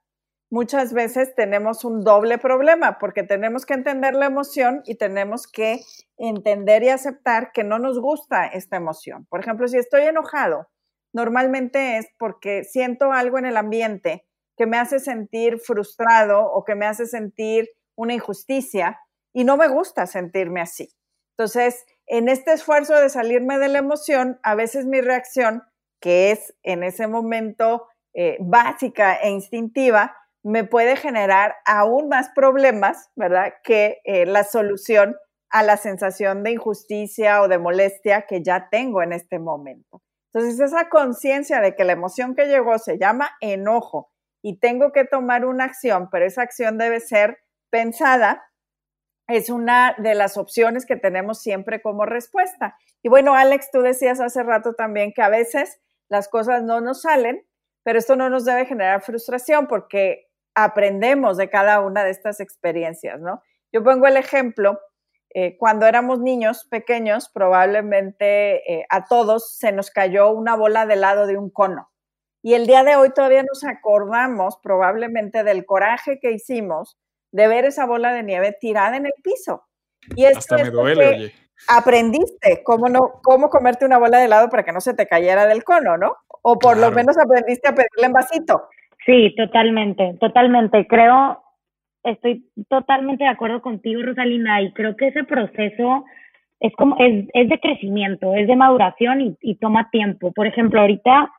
muchas 0.52 0.92
veces 0.92 1.34
tenemos 1.34 1.86
un 1.86 2.04
doble 2.04 2.38
problema 2.38 3.00
porque 3.00 3.24
tenemos 3.24 3.66
que 3.66 3.74
entender 3.74 4.16
la 4.16 4.26
emoción 4.26 4.82
y 4.86 4.96
tenemos 4.96 5.48
que 5.48 5.80
entender 6.18 6.84
y 6.84 6.90
aceptar 6.90 7.54
que 7.54 7.64
no 7.64 7.80
nos 7.80 8.02
gusta 8.02 8.48
esta 8.48 8.76
emoción. 8.76 9.26
Por 9.28 9.40
ejemplo, 9.40 9.70
si 9.70 9.78
estoy 9.78 10.02
enojado, 10.02 10.68
normalmente 11.14 11.98
es 11.98 12.08
porque 12.20 12.66
siento 12.66 13.14
algo 13.14 13.38
en 13.38 13.46
el 13.46 13.56
ambiente 13.56 14.26
que 14.58 14.66
me 14.66 14.78
hace 14.78 15.00
sentir 15.00 15.58
frustrado 15.60 16.46
o 16.46 16.66
que 16.66 16.76
me 16.76 16.86
hace 16.86 17.06
sentir 17.06 17.70
una 17.96 18.14
injusticia 18.14 19.00
y 19.32 19.46
no 19.46 19.56
me 19.56 19.70
gusta 19.70 20.06
sentirme 20.06 20.60
así. 20.60 20.90
Entonces, 21.38 21.86
en 22.08 22.28
este 22.28 22.52
esfuerzo 22.52 22.94
de 23.00 23.08
salirme 23.08 23.58
de 23.58 23.70
la 23.70 23.80
emoción, 23.80 24.38
a 24.44 24.54
veces 24.54 24.86
mi 24.86 25.00
reacción, 25.00 25.64
que 26.04 26.32
es 26.32 26.54
en 26.64 26.84
ese 26.84 27.08
momento 27.08 27.88
eh, 28.14 28.36
básica 28.42 29.16
e 29.16 29.30
instintiva, 29.30 30.14
me 30.44 30.66
puede 30.66 30.98
generar 30.98 31.56
aún 31.66 32.10
más 32.10 32.30
problemas, 32.36 33.10
¿verdad? 33.16 33.54
Que 33.64 34.02
eh, 34.04 34.26
la 34.26 34.44
solución 34.44 35.16
a 35.50 35.64
la 35.64 35.78
sensación 35.78 36.44
de 36.44 36.52
injusticia 36.52 37.42
o 37.42 37.48
de 37.48 37.58
molestia 37.58 38.24
que 38.24 38.44
ya 38.44 38.68
tengo 38.70 39.02
en 39.02 39.14
este 39.14 39.40
momento. 39.40 40.02
Entonces, 40.34 40.60
esa 40.60 40.90
conciencia 40.90 41.62
de 41.62 41.74
que 41.74 41.86
la 41.86 41.94
emoción 41.94 42.36
que 42.36 42.48
llegó 42.48 42.78
se 42.80 42.98
llama 42.98 43.32
enojo 43.40 44.12
y 44.42 44.60
tengo 44.60 44.92
que 44.92 45.06
tomar 45.06 45.46
una 45.46 45.64
acción, 45.64 46.10
pero 46.12 46.26
esa 46.26 46.42
acción 46.42 46.78
debe 46.78 47.00
ser 47.00 47.38
pensada, 47.70 48.44
es 49.30 49.50
una 49.50 49.96
de 49.98 50.16
las 50.16 50.36
opciones 50.36 50.86
que 50.86 50.98
tenemos 50.98 51.42
siempre 51.42 51.82
como 51.82 52.06
respuesta. 52.06 52.78
Y 53.02 53.08
bueno, 53.08 53.36
Alex, 53.36 53.72
tú 53.72 53.82
decías 53.82 54.20
hace 54.20 54.44
rato 54.44 54.74
también 54.74 55.14
que 55.14 55.22
a 55.22 55.30
veces 55.30 55.80
las 56.14 56.30
cosas 56.30 56.62
no 56.62 56.80
nos 56.80 57.02
salen, 57.02 57.44
pero 57.82 57.98
esto 57.98 58.16
no 58.16 58.30
nos 58.30 58.46
debe 58.46 58.68
generar 58.68 59.02
frustración 59.02 59.66
porque 59.66 60.30
aprendemos 60.54 61.38
de 61.38 61.50
cada 61.50 61.82
una 61.82 62.04
de 62.04 62.12
estas 62.12 62.40
experiencias, 62.40 63.20
¿no? 63.20 63.42
Yo 63.72 63.84
pongo 63.84 64.06
el 64.06 64.16
ejemplo, 64.16 64.80
eh, 65.34 65.58
cuando 65.58 65.88
éramos 65.88 66.20
niños 66.20 66.68
pequeños, 66.70 67.32
probablemente 67.34 68.72
eh, 68.72 68.86
a 68.90 69.06
todos 69.06 69.58
se 69.58 69.72
nos 69.72 69.90
cayó 69.90 70.30
una 70.30 70.56
bola 70.56 70.86
de 70.86 70.94
helado 70.94 71.26
de 71.26 71.36
un 71.36 71.50
cono. 71.50 71.90
Y 72.44 72.54
el 72.54 72.68
día 72.68 72.84
de 72.84 72.96
hoy 72.96 73.10
todavía 73.10 73.42
nos 73.42 73.64
acordamos 73.64 74.60
probablemente 74.62 75.44
del 75.44 75.66
coraje 75.66 76.20
que 76.20 76.32
hicimos 76.32 77.00
de 77.32 77.48
ver 77.48 77.66
esa 77.66 77.88
bola 77.88 78.14
de 78.14 78.22
nieve 78.22 78.56
tirada 78.62 78.98
en 78.98 79.08
el 79.08 79.14
piso. 79.24 79.66
Y 80.16 80.26
Hasta 80.26 80.58
me 80.58 80.70
duele, 80.70 81.08
oye. 81.08 81.34
Aprendiste 81.68 82.62
cómo, 82.64 82.90
no, 82.90 83.00
cómo 83.24 83.50
comerte 83.50 83.86
una 83.86 83.98
bola 83.98 84.20
de 84.20 84.26
helado 84.26 84.50
para 84.50 84.64
que 84.64 84.72
no 84.72 84.82
se 84.82 84.94
te 84.94 85.08
cayera 85.08 85.46
del 85.46 85.64
cono, 85.64 85.98
¿no? 85.98 86.16
O 86.42 86.60
por 86.60 86.78
lo 86.78 86.92
menos 86.92 87.18
aprendiste 87.18 87.70
a 87.70 87.76
pedirle 87.76 88.08
en 88.08 88.14
vasito. 88.14 88.70
Sí, 89.06 89.34
totalmente, 89.36 90.16
totalmente. 90.20 90.88
Creo, 90.88 91.42
estoy 92.04 92.50
totalmente 92.70 93.24
de 93.24 93.30
acuerdo 93.30 93.62
contigo, 93.62 94.02
Rosalina, 94.02 94.62
y 94.62 94.74
creo 94.74 94.96
que 94.96 95.08
ese 95.08 95.24
proceso 95.24 96.06
es 96.60 96.74
como, 96.76 96.96
es, 97.00 97.28
es 97.34 97.50
de 97.50 97.60
crecimiento, 97.60 98.34
es 98.36 98.48
de 98.48 98.56
maduración 98.56 99.22
y, 99.22 99.38
y 99.42 99.56
toma 99.56 99.90
tiempo. 99.90 100.32
Por 100.32 100.48
ejemplo, 100.48 100.82
ahorita 100.82 101.32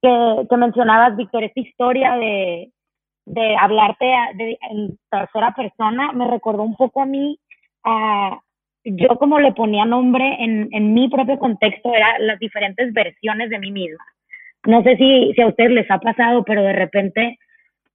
que, 0.00 0.46
que 0.48 0.56
mencionabas, 0.56 1.16
Víctor, 1.16 1.44
esta 1.44 1.60
historia 1.60 2.16
de, 2.16 2.72
de 3.26 3.56
hablarte 3.56 4.06
de, 4.34 4.58
en 4.70 4.98
tercera 5.10 5.54
persona, 5.54 6.12
me 6.12 6.28
recordó 6.28 6.62
un 6.62 6.76
poco 6.76 7.02
a 7.02 7.06
mí, 7.06 7.38
a, 7.84 8.38
yo 8.84 9.08
como 9.18 9.38
le 9.38 9.52
ponía 9.52 9.84
nombre 9.84 10.36
en, 10.40 10.68
en 10.72 10.94
mi 10.94 11.08
propio 11.08 11.38
contexto, 11.38 11.94
eran 11.94 12.26
las 12.26 12.38
diferentes 12.38 12.92
versiones 12.92 13.50
de 13.50 13.58
mí 13.58 13.70
misma 13.70 14.04
no 14.66 14.82
sé 14.82 14.96
si, 14.96 15.32
si 15.34 15.42
a 15.42 15.48
ustedes 15.48 15.70
les 15.70 15.90
ha 15.90 15.98
pasado, 15.98 16.44
pero 16.44 16.62
de 16.62 16.72
repente 16.72 17.38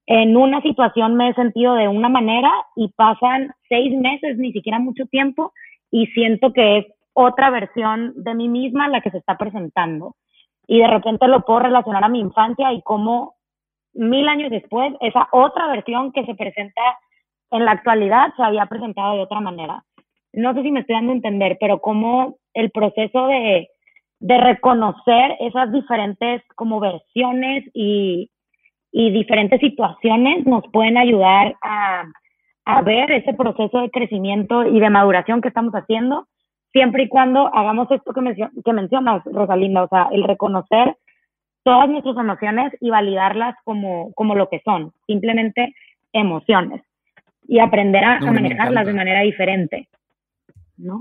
en 0.06 0.36
una 0.36 0.60
situación 0.62 1.16
me 1.16 1.30
he 1.30 1.34
sentido 1.34 1.74
de 1.74 1.88
una 1.88 2.08
manera 2.08 2.50
y 2.76 2.88
pasan 2.88 3.52
seis 3.68 3.94
meses, 3.98 4.38
ni 4.38 4.52
siquiera 4.52 4.78
mucho 4.78 5.04
tiempo, 5.06 5.52
y 5.90 6.06
siento 6.08 6.52
que 6.52 6.78
es 6.78 6.86
otra 7.12 7.50
versión 7.50 8.12
de 8.16 8.34
mí 8.34 8.48
misma 8.48 8.88
la 8.88 9.00
que 9.00 9.10
se 9.10 9.18
está 9.18 9.36
presentando. 9.36 10.14
Y 10.66 10.78
de 10.78 10.86
repente 10.86 11.26
lo 11.28 11.42
puedo 11.42 11.60
relacionar 11.60 12.04
a 12.04 12.08
mi 12.08 12.20
infancia 12.20 12.72
y 12.72 12.82
cómo 12.82 13.34
mil 13.94 14.28
años 14.28 14.50
después, 14.50 14.94
esa 15.00 15.28
otra 15.32 15.66
versión 15.68 16.12
que 16.12 16.24
se 16.24 16.34
presenta 16.34 16.82
en 17.50 17.64
la 17.64 17.72
actualidad 17.72 18.34
se 18.36 18.42
había 18.42 18.66
presentado 18.66 19.16
de 19.16 19.22
otra 19.22 19.40
manera. 19.40 19.82
No 20.38 20.54
sé 20.54 20.62
si 20.62 20.70
me 20.70 20.80
estoy 20.80 20.94
dando 20.94 21.12
a 21.12 21.16
entender, 21.16 21.56
pero 21.58 21.80
cómo 21.80 22.36
el 22.54 22.70
proceso 22.70 23.26
de, 23.26 23.68
de 24.20 24.38
reconocer 24.38 25.36
esas 25.40 25.72
diferentes 25.72 26.42
como 26.54 26.78
versiones 26.78 27.64
y, 27.74 28.30
y 28.92 29.10
diferentes 29.10 29.60
situaciones 29.60 30.46
nos 30.46 30.64
pueden 30.72 30.96
ayudar 30.96 31.56
a, 31.60 32.04
a, 32.64 32.82
ver 32.82 33.10
ese 33.10 33.34
proceso 33.34 33.80
de 33.80 33.90
crecimiento 33.90 34.64
y 34.64 34.78
de 34.78 34.90
maduración 34.90 35.40
que 35.40 35.48
estamos 35.48 35.72
haciendo, 35.74 36.28
siempre 36.72 37.02
y 37.02 37.08
cuando 37.08 37.52
hagamos 37.52 37.90
esto 37.90 38.12
que, 38.12 38.48
que 38.64 38.72
mencionas, 38.72 39.22
Rosalinda, 39.24 39.82
o 39.82 39.88
sea, 39.88 40.08
el 40.12 40.22
reconocer 40.22 40.96
todas 41.64 41.88
nuestras 41.88 42.16
emociones 42.16 42.72
y 42.80 42.90
validarlas 42.90 43.56
como, 43.64 44.12
como 44.14 44.36
lo 44.36 44.48
que 44.48 44.60
son, 44.64 44.92
simplemente 45.06 45.74
emociones, 46.12 46.82
y 47.48 47.58
aprender 47.58 48.04
a 48.04 48.20
manejarlas 48.20 48.86
de 48.86 48.92
manera 48.92 49.20
diferente. 49.22 49.88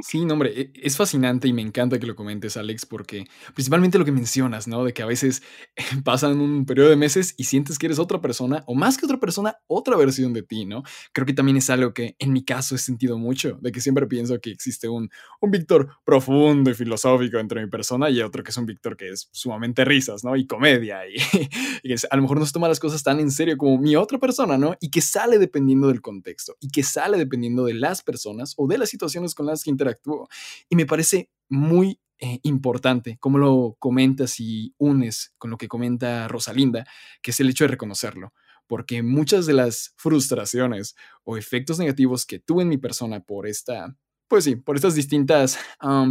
Sí, 0.01 0.25
no, 0.25 0.33
hombre, 0.33 0.59
e, 0.59 0.71
es 0.73 0.97
fascinante 0.97 1.47
y 1.47 1.53
me 1.53 1.61
encanta 1.61 1.99
que 1.99 2.07
lo 2.07 2.15
comentes, 2.15 2.57
Alex, 2.57 2.87
porque 2.87 3.25
principalmente 3.53 3.99
lo 3.99 4.05
que 4.05 4.11
mencionas, 4.11 4.67
¿no? 4.67 4.83
De 4.83 4.91
que 4.91 5.03
a 5.03 5.05
veces 5.05 5.43
pasan 6.03 6.39
un 6.39 6.65
periodo 6.65 6.89
de 6.89 6.95
meses 6.95 7.35
y 7.37 7.43
sientes 7.43 7.77
que 7.77 7.85
eres 7.85 7.99
otra 7.99 8.19
persona, 8.19 8.63
o 8.65 8.73
más 8.73 8.97
que 8.97 9.05
otra 9.05 9.19
persona, 9.19 9.57
otra 9.67 9.95
versión 9.95 10.33
de 10.33 10.41
ti, 10.41 10.65
¿no? 10.65 10.81
Creo 11.13 11.27
que 11.27 11.33
también 11.33 11.57
es 11.57 11.69
algo 11.69 11.93
que 11.93 12.15
en 12.17 12.33
mi 12.33 12.43
caso 12.43 12.73
he 12.73 12.79
sentido 12.79 13.19
mucho, 13.19 13.59
de 13.61 13.71
que 13.71 13.79
siempre 13.79 14.07
pienso 14.07 14.39
que 14.41 14.49
existe 14.49 14.89
un, 14.89 15.09
un 15.41 15.51
Víctor 15.51 15.89
profundo 16.03 16.71
y 16.71 16.73
filosófico 16.73 17.37
entre 17.37 17.63
mi 17.63 17.69
persona 17.69 18.09
y 18.09 18.21
otro 18.21 18.43
que 18.43 18.49
es 18.49 18.57
un 18.57 18.65
Víctor 18.65 18.97
que 18.97 19.09
es 19.09 19.29
sumamente 19.31 19.85
risas, 19.85 20.23
¿no? 20.23 20.35
Y 20.35 20.47
comedia, 20.47 21.07
y, 21.07 21.17
y 21.83 21.93
a 21.93 22.15
lo 22.15 22.21
mejor 22.23 22.39
no 22.39 22.45
se 22.47 22.53
toma 22.53 22.67
las 22.67 22.79
cosas 22.79 23.03
tan 23.03 23.19
en 23.19 23.29
serio 23.29 23.57
como 23.57 23.77
mi 23.77 23.95
otra 23.95 24.17
persona, 24.17 24.57
¿no? 24.57 24.75
Y 24.81 24.89
que 24.89 25.01
sale 25.01 25.37
dependiendo 25.37 25.87
del 25.87 26.01
contexto, 26.01 26.55
y 26.59 26.69
que 26.69 26.81
sale 26.81 27.19
dependiendo 27.19 27.63
de 27.65 27.75
las 27.75 28.01
personas 28.01 28.55
o 28.57 28.67
de 28.67 28.79
las 28.79 28.89
situaciones 28.89 29.35
con 29.35 29.45
las 29.45 29.66
interactúo. 29.69 30.27
Y 30.69 30.75
me 30.75 30.85
parece 30.85 31.29
muy 31.49 31.99
eh, 32.19 32.39
importante 32.43 33.17
cómo 33.19 33.37
lo 33.37 33.75
comentas 33.77 34.39
y 34.39 34.73
unes 34.79 35.33
con 35.37 35.51
lo 35.51 35.57
que 35.57 35.67
comenta 35.67 36.27
Rosalinda, 36.27 36.85
que 37.21 37.31
es 37.31 37.39
el 37.39 37.49
hecho 37.49 37.63
de 37.63 37.69
reconocerlo. 37.69 38.33
Porque 38.65 39.03
muchas 39.03 39.45
de 39.45 39.53
las 39.53 39.93
frustraciones 39.97 40.95
o 41.23 41.37
efectos 41.37 41.79
negativos 41.79 42.25
que 42.25 42.39
tuve 42.39 42.63
en 42.63 42.69
mi 42.69 42.77
persona 42.77 43.19
por 43.21 43.47
esta, 43.47 43.95
pues 44.27 44.43
sí, 44.43 44.55
por 44.55 44.75
estas 44.75 44.95
distintas 44.95 45.57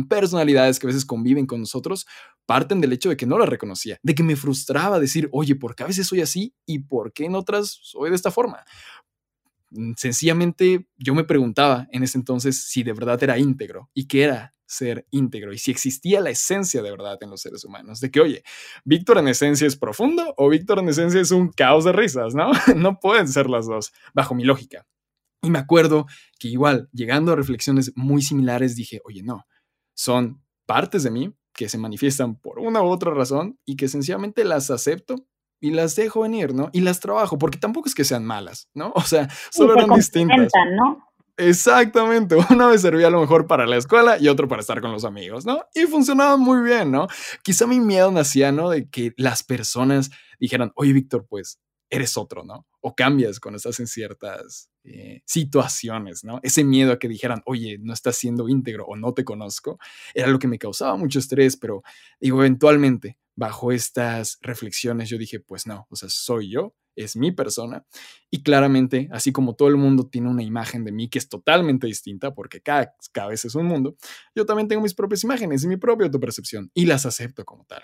personalidades 0.08 0.78
que 0.78 0.86
a 0.86 0.88
veces 0.88 1.04
conviven 1.04 1.46
con 1.46 1.60
nosotros, 1.60 2.06
parten 2.46 2.80
del 2.80 2.92
hecho 2.92 3.08
de 3.10 3.16
que 3.16 3.26
no 3.26 3.38
la 3.38 3.46
reconocía, 3.46 3.98
de 4.02 4.14
que 4.14 4.22
me 4.22 4.36
frustraba 4.36 5.00
decir, 5.00 5.28
oye, 5.32 5.56
¿por 5.56 5.74
qué 5.74 5.82
a 5.82 5.88
veces 5.88 6.06
soy 6.06 6.20
así 6.20 6.54
y 6.64 6.78
por 6.78 7.12
qué 7.12 7.24
en 7.24 7.34
otras 7.34 7.78
soy 7.82 8.10
de 8.10 8.16
esta 8.16 8.30
forma? 8.30 8.64
Mm, 9.70 9.92
sencillamente 9.96 10.88
yo 10.96 11.14
me 11.14 11.24
preguntaba 11.24 11.86
en 11.90 12.02
ese 12.02 12.18
entonces 12.18 12.64
si 12.68 12.82
de 12.82 12.92
verdad 12.92 13.22
era 13.22 13.38
íntegro 13.38 13.90
y 13.94 14.06
qué 14.06 14.24
era 14.24 14.54
ser 14.66 15.06
íntegro 15.10 15.52
y 15.52 15.58
si 15.58 15.70
existía 15.70 16.20
la 16.20 16.30
esencia 16.30 16.82
de 16.82 16.90
verdad 16.90 17.18
en 17.20 17.30
los 17.30 17.40
seres 17.40 17.64
humanos. 17.64 18.00
De 18.00 18.10
que, 18.10 18.20
oye, 18.20 18.42
Víctor 18.84 19.18
en 19.18 19.28
esencia 19.28 19.66
es 19.66 19.76
profundo 19.76 20.34
o 20.36 20.48
Víctor 20.48 20.80
en 20.80 20.88
esencia 20.88 21.20
es 21.20 21.30
un 21.30 21.50
caos 21.50 21.84
de 21.84 21.92
risas, 21.92 22.34
¿no? 22.34 22.50
No 22.76 22.98
pueden 23.00 23.28
ser 23.28 23.48
las 23.48 23.66
dos, 23.66 23.92
bajo 24.14 24.34
mi 24.34 24.44
lógica. 24.44 24.86
Y 25.42 25.50
me 25.50 25.58
acuerdo 25.58 26.06
que 26.38 26.48
igual, 26.48 26.88
llegando 26.92 27.32
a 27.32 27.36
reflexiones 27.36 27.92
muy 27.94 28.22
similares, 28.22 28.74
dije, 28.74 29.00
oye, 29.04 29.22
no, 29.22 29.46
son 29.94 30.42
partes 30.66 31.04
de 31.04 31.10
mí 31.10 31.34
que 31.52 31.68
se 31.68 31.78
manifiestan 31.78 32.36
por 32.36 32.58
una 32.58 32.82
u 32.82 32.86
otra 32.86 33.14
razón 33.14 33.58
y 33.64 33.76
que 33.76 33.88
sencillamente 33.88 34.44
las 34.44 34.70
acepto 34.70 35.26
y 35.60 35.70
las 35.70 35.96
dejo 35.96 36.20
venir, 36.22 36.54
¿no? 36.54 36.70
Y 36.72 36.80
las 36.80 37.00
trabajo, 37.00 37.38
porque 37.38 37.58
tampoco 37.58 37.88
es 37.88 37.94
que 37.94 38.04
sean 38.04 38.24
malas, 38.24 38.68
¿no? 38.74 38.92
O 38.94 39.02
sea, 39.02 39.28
solo 39.50 39.74
eran 39.74 39.90
distintas. 39.90 40.52
¿no? 40.76 41.06
Exactamente, 41.36 42.36
una 42.50 42.66
vez 42.66 42.80
servía 42.80 43.08
a 43.08 43.10
lo 43.10 43.20
mejor 43.20 43.46
para 43.46 43.66
la 43.66 43.76
escuela 43.76 44.16
y 44.18 44.28
otro 44.28 44.48
para 44.48 44.60
estar 44.60 44.80
con 44.80 44.92
los 44.92 45.04
amigos, 45.04 45.44
¿no? 45.44 45.64
Y 45.74 45.82
funcionaba 45.82 46.36
muy 46.36 46.62
bien, 46.62 46.90
¿no? 46.90 47.08
Quizá 47.42 47.66
mi 47.66 47.80
miedo 47.80 48.10
nacía, 48.10 48.52
¿no? 48.52 48.70
De 48.70 48.88
que 48.88 49.12
las 49.16 49.42
personas 49.42 50.10
dijeran, 50.40 50.72
oye, 50.76 50.92
Víctor, 50.92 51.26
pues 51.28 51.60
eres 51.90 52.16
otro, 52.16 52.44
¿no? 52.44 52.66
O 52.80 52.94
cambias 52.94 53.40
cuando 53.40 53.56
estás 53.56 53.78
en 53.80 53.86
ciertas 53.86 54.70
eh, 54.84 55.22
situaciones, 55.24 56.24
¿no? 56.24 56.40
Ese 56.42 56.64
miedo 56.64 56.92
a 56.92 56.98
que 56.98 57.08
dijeran, 57.08 57.42
oye, 57.46 57.78
no 57.78 57.92
estás 57.92 58.16
siendo 58.16 58.48
íntegro 58.48 58.84
o 58.86 58.96
no 58.96 59.14
te 59.14 59.24
conozco, 59.24 59.78
era 60.14 60.28
lo 60.28 60.38
que 60.38 60.48
me 60.48 60.58
causaba 60.58 60.96
mucho 60.96 61.18
estrés, 61.18 61.56
pero 61.56 61.82
digo, 62.20 62.40
eventualmente, 62.40 63.18
bajo 63.34 63.70
estas 63.72 64.38
reflexiones, 64.40 65.08
yo 65.08 65.18
dije, 65.18 65.40
pues 65.40 65.66
no, 65.66 65.86
o 65.90 65.96
sea, 65.96 66.08
soy 66.08 66.50
yo, 66.50 66.74
es 66.96 67.14
mi 67.14 67.30
persona, 67.30 67.84
y 68.30 68.42
claramente, 68.42 69.08
así 69.12 69.30
como 69.30 69.54
todo 69.54 69.68
el 69.68 69.76
mundo 69.76 70.08
tiene 70.08 70.30
una 70.30 70.42
imagen 70.42 70.84
de 70.84 70.92
mí 70.92 71.08
que 71.08 71.18
es 71.18 71.28
totalmente 71.28 71.86
distinta, 71.86 72.34
porque 72.34 72.62
cada, 72.62 72.94
vez 73.28 73.44
es 73.44 73.54
un 73.54 73.66
mundo, 73.66 73.96
yo 74.34 74.46
también 74.46 74.66
tengo 74.66 74.82
mis 74.82 74.94
propias 74.94 75.22
imágenes 75.22 75.62
y 75.62 75.68
mi 75.68 75.76
propia 75.76 76.06
autopercepción, 76.06 76.70
y 76.74 76.86
las 76.86 77.04
acepto 77.06 77.44
como 77.44 77.64
tal. 77.66 77.82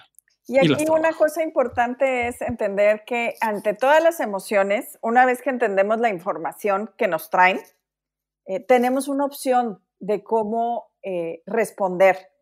Y 0.49 0.59
aquí 0.59 0.87
una 0.91 1.13
cosa 1.13 1.43
importante 1.43 2.27
es 2.27 2.43
entender 2.43 3.05
que 3.07 3.37
ante 3.41 3.75
todas 3.75 4.03
las 4.03 4.21
emociones, 4.21 4.99
una 5.01 5.25
vez 5.25 5.41
que 5.41 5.51
entendemos 5.51 6.01
la 6.01 6.09
información 6.09 6.93
que 6.99 7.07
nos 7.07 7.31
traen, 7.31 7.61
eh, 8.47 8.61
tenemos 8.61 9.07
una 9.09 9.25
opción 9.25 9.83
de 10.01 10.25
cómo 10.25 10.91
eh, 11.03 11.43
responder. 11.47 12.33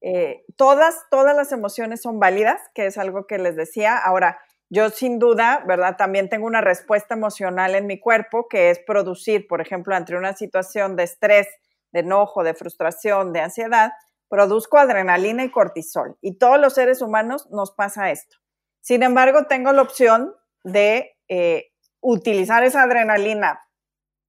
Eh, 0.00 0.44
todas, 0.56 1.04
todas 1.10 1.36
las 1.36 1.52
emociones 1.52 2.00
son 2.00 2.18
válidas, 2.18 2.60
que 2.74 2.86
es 2.86 2.96
algo 2.96 3.26
que 3.26 3.38
les 3.38 3.56
decía. 3.56 3.98
Ahora, 3.98 4.40
yo 4.70 4.88
sin 4.88 5.18
duda, 5.18 5.62
¿verdad? 5.66 5.96
También 5.98 6.28
tengo 6.28 6.46
una 6.46 6.62
respuesta 6.62 7.14
emocional 7.14 7.74
en 7.74 7.86
mi 7.86 7.98
cuerpo 7.98 8.48
que 8.48 8.70
es 8.70 8.78
producir, 8.78 9.46
por 9.46 9.60
ejemplo, 9.60 9.94
ante 9.94 10.16
una 10.16 10.34
situación 10.34 10.96
de 10.96 11.02
estrés, 11.02 11.48
de 11.92 12.00
enojo, 12.00 12.42
de 12.42 12.54
frustración, 12.54 13.32
de 13.32 13.40
ansiedad, 13.40 13.92
produzco 14.30 14.78
adrenalina 14.78 15.44
y 15.44 15.50
cortisol. 15.50 16.16
Y 16.22 16.38
todos 16.38 16.58
los 16.58 16.72
seres 16.72 17.02
humanos 17.02 17.50
nos 17.50 17.72
pasa 17.72 18.10
esto. 18.10 18.38
Sin 18.80 19.02
embargo, 19.02 19.46
tengo 19.46 19.72
la 19.72 19.82
opción 19.82 20.34
de 20.64 21.18
eh, 21.28 21.72
utilizar 22.00 22.64
esa 22.64 22.82
adrenalina 22.82 23.60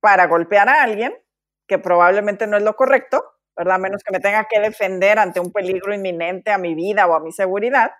para 0.01 0.25
golpear 0.27 0.67
a 0.67 0.81
alguien, 0.83 1.13
que 1.67 1.77
probablemente 1.77 2.47
no 2.47 2.57
es 2.57 2.63
lo 2.63 2.75
correcto, 2.75 3.23
¿verdad? 3.55 3.79
Menos 3.79 4.03
que 4.03 4.11
me 4.11 4.19
tenga 4.19 4.47
que 4.49 4.59
defender 4.59 5.19
ante 5.19 5.39
un 5.39 5.53
peligro 5.53 5.93
inminente 5.93 6.51
a 6.51 6.57
mi 6.57 6.73
vida 6.73 7.05
o 7.07 7.13
a 7.13 7.19
mi 7.19 7.31
seguridad. 7.31 7.91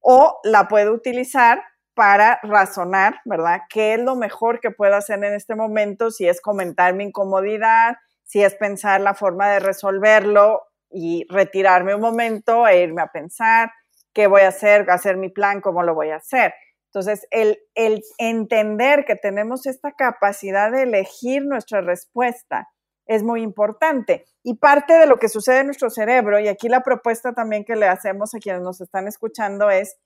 O 0.00 0.38
la 0.44 0.68
puedo 0.68 0.92
utilizar 0.92 1.62
para 1.94 2.38
razonar, 2.44 3.20
¿verdad? 3.24 3.62
¿Qué 3.68 3.94
es 3.94 4.00
lo 4.00 4.14
mejor 4.14 4.60
que 4.60 4.70
puedo 4.70 4.94
hacer 4.94 5.22
en 5.24 5.34
este 5.34 5.56
momento? 5.56 6.10
Si 6.10 6.28
es 6.28 6.40
comentar 6.40 6.94
mi 6.94 7.04
incomodidad, 7.04 7.96
si 8.22 8.42
es 8.42 8.54
pensar 8.54 9.00
la 9.00 9.14
forma 9.14 9.48
de 9.48 9.58
resolverlo 9.60 10.62
y 10.94 11.26
retirarme 11.28 11.94
un 11.94 12.00
momento 12.00 12.66
e 12.66 12.82
irme 12.82 13.02
a 13.02 13.08
pensar 13.08 13.70
qué 14.14 14.28
voy 14.28 14.42
a 14.42 14.48
hacer, 14.48 14.88
hacer 14.90 15.16
mi 15.16 15.28
plan, 15.28 15.60
cómo 15.60 15.82
lo 15.82 15.94
voy 15.94 16.10
a 16.10 16.16
hacer. 16.16 16.54
Entonces, 16.86 17.26
el, 17.32 17.58
el 17.74 18.02
entender 18.18 19.04
que 19.04 19.16
tenemos 19.16 19.66
esta 19.66 19.90
capacidad 19.92 20.70
de 20.70 20.84
elegir 20.84 21.44
nuestra 21.44 21.80
respuesta 21.80 22.68
es 23.06 23.24
muy 23.24 23.42
importante. 23.42 24.24
Y 24.44 24.58
parte 24.58 24.94
de 24.94 25.06
lo 25.06 25.18
que 25.18 25.28
sucede 25.28 25.60
en 25.60 25.66
nuestro 25.66 25.90
cerebro, 25.90 26.38
y 26.38 26.46
aquí 26.46 26.68
la 26.68 26.82
propuesta 26.82 27.32
también 27.32 27.64
que 27.64 27.74
le 27.74 27.88
hacemos 27.88 28.34
a 28.34 28.38
quienes 28.38 28.62
nos 28.62 28.80
están 28.80 29.08
escuchando 29.08 29.70
es 29.70 29.96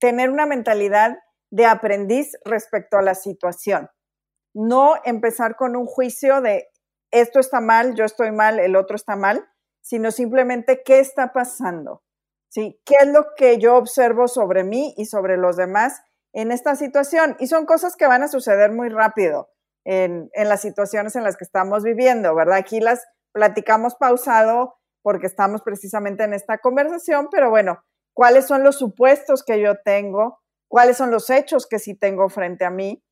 tener 0.00 0.30
una 0.30 0.46
mentalidad 0.46 1.18
de 1.50 1.66
aprendiz 1.66 2.32
respecto 2.46 2.96
a 2.96 3.02
la 3.02 3.14
situación. 3.14 3.90
No 4.54 4.94
empezar 5.04 5.56
con 5.56 5.76
un 5.76 5.84
juicio 5.84 6.40
de 6.40 6.68
esto 7.10 7.40
está 7.40 7.60
mal, 7.60 7.94
yo 7.94 8.04
estoy 8.04 8.32
mal, 8.32 8.58
el 8.58 8.74
otro 8.74 8.96
está 8.96 9.16
mal, 9.16 9.46
sino 9.82 10.10
simplemente 10.10 10.82
qué 10.84 11.00
está 11.00 11.32
pasando, 11.32 12.02
¿sí? 12.48 12.80
¿Qué 12.86 12.94
es 13.00 13.08
lo 13.08 13.34
que 13.36 13.58
yo 13.58 13.76
observo 13.76 14.28
sobre 14.28 14.64
mí 14.64 14.94
y 14.96 15.06
sobre 15.06 15.36
los 15.36 15.56
demás 15.56 16.00
en 16.32 16.52
esta 16.52 16.76
situación? 16.76 17.36
Y 17.38 17.48
son 17.48 17.66
cosas 17.66 17.96
que 17.96 18.06
van 18.06 18.22
a 18.22 18.28
suceder 18.28 18.72
muy 18.72 18.88
rápido 18.88 19.50
en, 19.84 20.30
en 20.32 20.48
las 20.48 20.62
situaciones 20.62 21.16
en 21.16 21.24
las 21.24 21.36
que 21.36 21.44
estamos 21.44 21.82
viviendo, 21.82 22.34
¿verdad? 22.34 22.56
Aquí 22.56 22.80
las 22.80 23.04
platicamos 23.32 23.96
pausado 23.96 24.76
porque 25.02 25.26
estamos 25.26 25.62
precisamente 25.62 26.22
en 26.24 26.32
esta 26.32 26.58
conversación, 26.58 27.28
pero 27.30 27.50
bueno, 27.50 27.82
¿cuáles 28.14 28.46
son 28.46 28.62
los 28.62 28.76
supuestos 28.76 29.42
que 29.42 29.60
yo 29.60 29.74
tengo? 29.84 30.38
¿Cuáles 30.68 30.96
son 30.96 31.10
los 31.10 31.28
hechos 31.28 31.66
que 31.66 31.80
sí 31.80 31.94
tengo 31.94 32.28
frente 32.28 32.64
a 32.64 32.70
mí? 32.70 33.02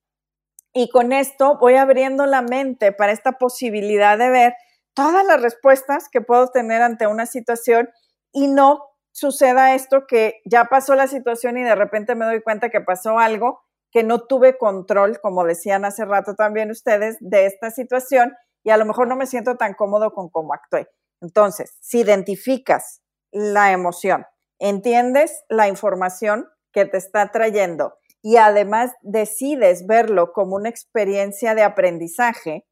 Y 0.73 0.89
con 0.91 1.13
esto 1.13 1.59
voy 1.59 1.75
abriendo 1.75 2.27
la 2.27 2.43
mente 2.43 2.93
para 2.93 3.11
esta 3.11 3.33
posibilidad 3.33 4.17
de 4.17 4.31
ver 4.31 4.55
todas 4.95 5.25
las 5.25 5.41
respuestas 5.41 6.09
que 6.11 6.21
puedo 6.21 6.49
tener 6.49 6.83
ante 6.83 7.07
una 7.07 7.27
situación 7.27 7.91
y 8.33 8.49
no 8.49 8.85
suceda 9.13 9.75
esto 9.75 10.07
que 10.07 10.41
ya 10.45 10.67
pasó 10.67 10.95
la 10.95 11.07
situación 11.07 11.59
y 11.59 11.63
de 11.63 11.75
repente 11.75 12.15
me 12.15 12.25
doy 12.25 12.43
cuenta 12.43 12.71
que 12.71 12.81
pasó 12.81 13.19
algo 13.19 13.61
que 13.91 14.05
no 14.05 14.21
tuve 14.21 14.57
control, 14.57 15.21
como 15.21 15.45
decían 15.45 15.85
hace 15.85 16.05
rato 16.05 16.35
también 16.35 16.71
ustedes, 16.71 17.17
de 17.21 17.47
esta 17.47 17.71
situación 17.71 18.35
y 18.63 18.71
a 18.71 18.77
lo 18.77 18.85
mejor 18.85 19.09
no 19.09 19.17
me 19.17 19.27
siento 19.27 19.57
tan 19.57 19.75
cómodo 19.75 20.13
con 20.13 20.29
cómo 20.29 20.55
actué. 20.55 20.89
Entonces, 21.21 21.77
si 21.81 22.01
identificas 22.01 23.03
la 23.33 23.73
emoción, 23.73 24.27
entiendes 24.59 25.43
la 25.49 25.69
información 25.69 26.49
que 26.73 26.85
te 26.85 26.99
está 26.99 27.31
trayendo 27.31 27.95
y 28.23 28.37
además 28.37 28.93
decides 29.03 29.87
verlo 29.87 30.33
como 30.33 30.57
una 30.57 30.69
experiencia 30.69 31.55
de 31.55 31.63
aprendizaje, 31.63 32.67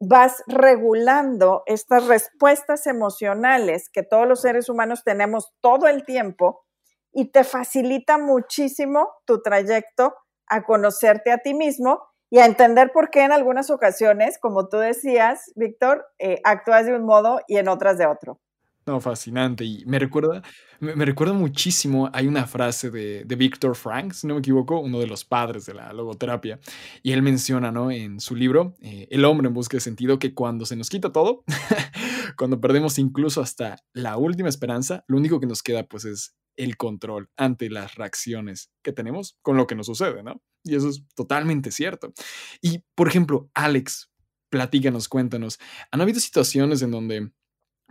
vas 0.00 0.42
regulando 0.46 1.62
estas 1.66 2.06
respuestas 2.06 2.86
emocionales 2.86 3.88
que 3.88 4.02
todos 4.02 4.26
los 4.26 4.40
seres 4.40 4.68
humanos 4.68 5.02
tenemos 5.04 5.52
todo 5.60 5.86
el 5.86 6.04
tiempo 6.04 6.64
y 7.12 7.30
te 7.30 7.44
facilita 7.44 8.18
muchísimo 8.18 9.08
tu 9.24 9.40
trayecto 9.40 10.14
a 10.46 10.64
conocerte 10.64 11.32
a 11.32 11.38
ti 11.38 11.54
mismo 11.54 12.02
y 12.30 12.38
a 12.38 12.46
entender 12.46 12.90
por 12.92 13.10
qué 13.10 13.22
en 13.22 13.32
algunas 13.32 13.70
ocasiones, 13.70 14.38
como 14.40 14.68
tú 14.68 14.78
decías, 14.78 15.52
Víctor, 15.54 16.06
eh, 16.18 16.40
actúas 16.44 16.86
de 16.86 16.94
un 16.94 17.04
modo 17.04 17.40
y 17.46 17.58
en 17.58 17.68
otras 17.68 17.96
de 17.96 18.06
otro. 18.06 18.40
No, 18.86 19.00
fascinante. 19.00 19.64
Y 19.64 19.84
me 19.86 19.98
recuerda, 19.98 20.42
me, 20.78 21.04
recuerda 21.04 21.32
muchísimo, 21.32 22.10
hay 22.12 22.26
una 22.26 22.46
frase 22.46 22.90
de, 22.90 23.24
de 23.24 23.36
Víctor 23.36 23.76
Frank, 23.76 24.12
si 24.12 24.26
no 24.26 24.34
me 24.34 24.40
equivoco, 24.40 24.78
uno 24.78 25.00
de 25.00 25.06
los 25.06 25.24
padres 25.24 25.64
de 25.64 25.72
la 25.72 25.92
logoterapia, 25.94 26.60
y 27.02 27.12
él 27.12 27.22
menciona, 27.22 27.72
¿no? 27.72 27.90
En 27.90 28.20
su 28.20 28.36
libro, 28.36 28.74
eh, 28.80 29.08
El 29.10 29.24
hombre 29.24 29.48
en 29.48 29.54
busca 29.54 29.78
de 29.78 29.80
sentido, 29.80 30.18
que 30.18 30.34
cuando 30.34 30.66
se 30.66 30.76
nos 30.76 30.90
quita 30.90 31.12
todo, 31.12 31.44
cuando 32.36 32.60
perdemos 32.60 32.98
incluso 32.98 33.40
hasta 33.40 33.76
la 33.94 34.18
última 34.18 34.50
esperanza, 34.50 35.04
lo 35.08 35.16
único 35.16 35.40
que 35.40 35.46
nos 35.46 35.62
queda, 35.62 35.86
pues, 35.86 36.04
es 36.04 36.36
el 36.56 36.76
control 36.76 37.30
ante 37.36 37.70
las 37.70 37.94
reacciones 37.94 38.70
que 38.82 38.92
tenemos 38.92 39.38
con 39.42 39.56
lo 39.56 39.66
que 39.66 39.74
nos 39.74 39.86
sucede, 39.86 40.22
¿no? 40.22 40.42
Y 40.62 40.76
eso 40.76 40.90
es 40.90 41.04
totalmente 41.14 41.70
cierto. 41.70 42.12
Y, 42.60 42.84
por 42.94 43.08
ejemplo, 43.08 43.50
Alex, 43.54 44.10
platícanos, 44.50 45.08
cuéntanos, 45.08 45.58
¿han 45.90 46.00
habido 46.00 46.20
situaciones 46.20 46.82
en 46.82 46.90
donde 46.90 47.30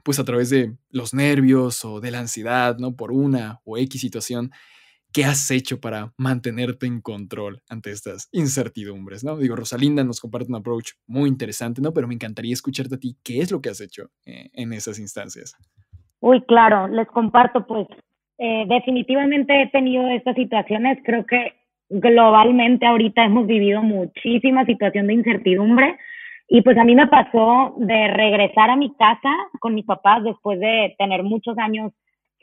pues 0.03 0.19
a 0.19 0.25
través 0.25 0.49
de 0.49 0.75
los 0.89 1.13
nervios 1.13 1.83
o 1.85 1.99
de 1.99 2.11
la 2.11 2.19
ansiedad, 2.19 2.77
¿no? 2.77 2.95
Por 2.95 3.11
una 3.11 3.59
o 3.63 3.77
X 3.77 4.01
situación, 4.01 4.51
¿qué 5.13 5.25
has 5.25 5.49
hecho 5.51 5.79
para 5.79 6.11
mantenerte 6.17 6.85
en 6.85 7.01
control 7.01 7.61
ante 7.69 7.91
estas 7.91 8.29
incertidumbres, 8.31 9.23
¿no? 9.23 9.37
Digo, 9.37 9.55
Rosalinda 9.55 10.03
nos 10.03 10.19
comparte 10.19 10.49
un 10.49 10.55
approach 10.55 10.91
muy 11.07 11.29
interesante, 11.29 11.81
¿no? 11.81 11.93
Pero 11.93 12.07
me 12.07 12.15
encantaría 12.15 12.53
escucharte 12.53 12.95
a 12.95 12.99
ti, 12.99 13.15
¿qué 13.23 13.39
es 13.39 13.51
lo 13.51 13.61
que 13.61 13.69
has 13.69 13.79
hecho 13.79 14.09
eh, 14.25 14.49
en 14.53 14.73
esas 14.73 14.99
instancias? 14.99 15.55
Uy, 16.19 16.41
claro, 16.45 16.87
les 16.87 17.07
comparto, 17.07 17.65
pues 17.65 17.87
eh, 18.37 18.65
definitivamente 18.67 19.61
he 19.61 19.69
tenido 19.69 20.07
estas 20.09 20.35
situaciones, 20.35 20.97
creo 21.05 21.25
que 21.25 21.53
globalmente 21.89 22.85
ahorita 22.85 23.23
hemos 23.23 23.45
vivido 23.45 23.83
muchísima 23.83 24.65
situación 24.65 25.07
de 25.07 25.13
incertidumbre, 25.13 25.97
y 26.53 26.61
pues 26.61 26.77
a 26.77 26.83
mí 26.83 26.93
me 26.93 27.07
pasó 27.07 27.73
de 27.77 28.09
regresar 28.09 28.69
a 28.69 28.75
mi 28.75 28.93
casa 28.93 29.31
con 29.59 29.73
mis 29.73 29.85
papás 29.85 30.23
después 30.23 30.59
de 30.59 30.93
tener 30.99 31.23
muchos 31.23 31.57
años 31.57 31.91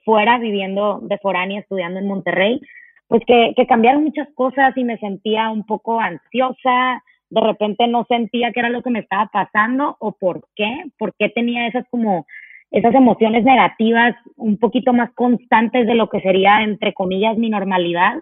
fuera, 0.05 0.37
viviendo 0.39 0.99
de 1.03 1.17
foránea, 1.19 1.61
estudiando 1.61 2.01
en 2.01 2.09
Monterrey, 2.09 2.61
pues 3.07 3.23
que, 3.25 3.53
que 3.57 3.69
cambiaron 3.69 4.03
muchas 4.03 4.27
cosas 4.35 4.77
y 4.77 4.83
me 4.83 4.99
sentía 4.99 5.51
un 5.51 5.65
poco 5.65 6.01
ansiosa, 6.01 7.05
de 7.29 7.41
repente 7.41 7.87
no 7.87 8.05
sentía 8.09 8.51
qué 8.51 8.59
era 8.59 8.71
lo 8.71 8.83
que 8.83 8.91
me 8.91 8.99
estaba 8.99 9.31
pasando 9.33 9.97
o 10.01 10.11
por 10.11 10.43
qué, 10.57 10.87
por 10.99 11.15
qué 11.17 11.29
tenía 11.29 11.69
esas 11.69 11.87
como 11.89 12.27
esas 12.73 12.93
emociones 12.97 13.45
negativas 13.45 14.17
un 14.35 14.59
poquito 14.59 14.93
más 14.93 15.13
constantes 15.13 15.87
de 15.87 15.95
lo 15.95 16.09
que 16.09 16.21
sería, 16.21 16.63
entre 16.63 16.95
comillas, 16.95 17.39
mi 17.39 17.49
normalidad. 17.49 18.15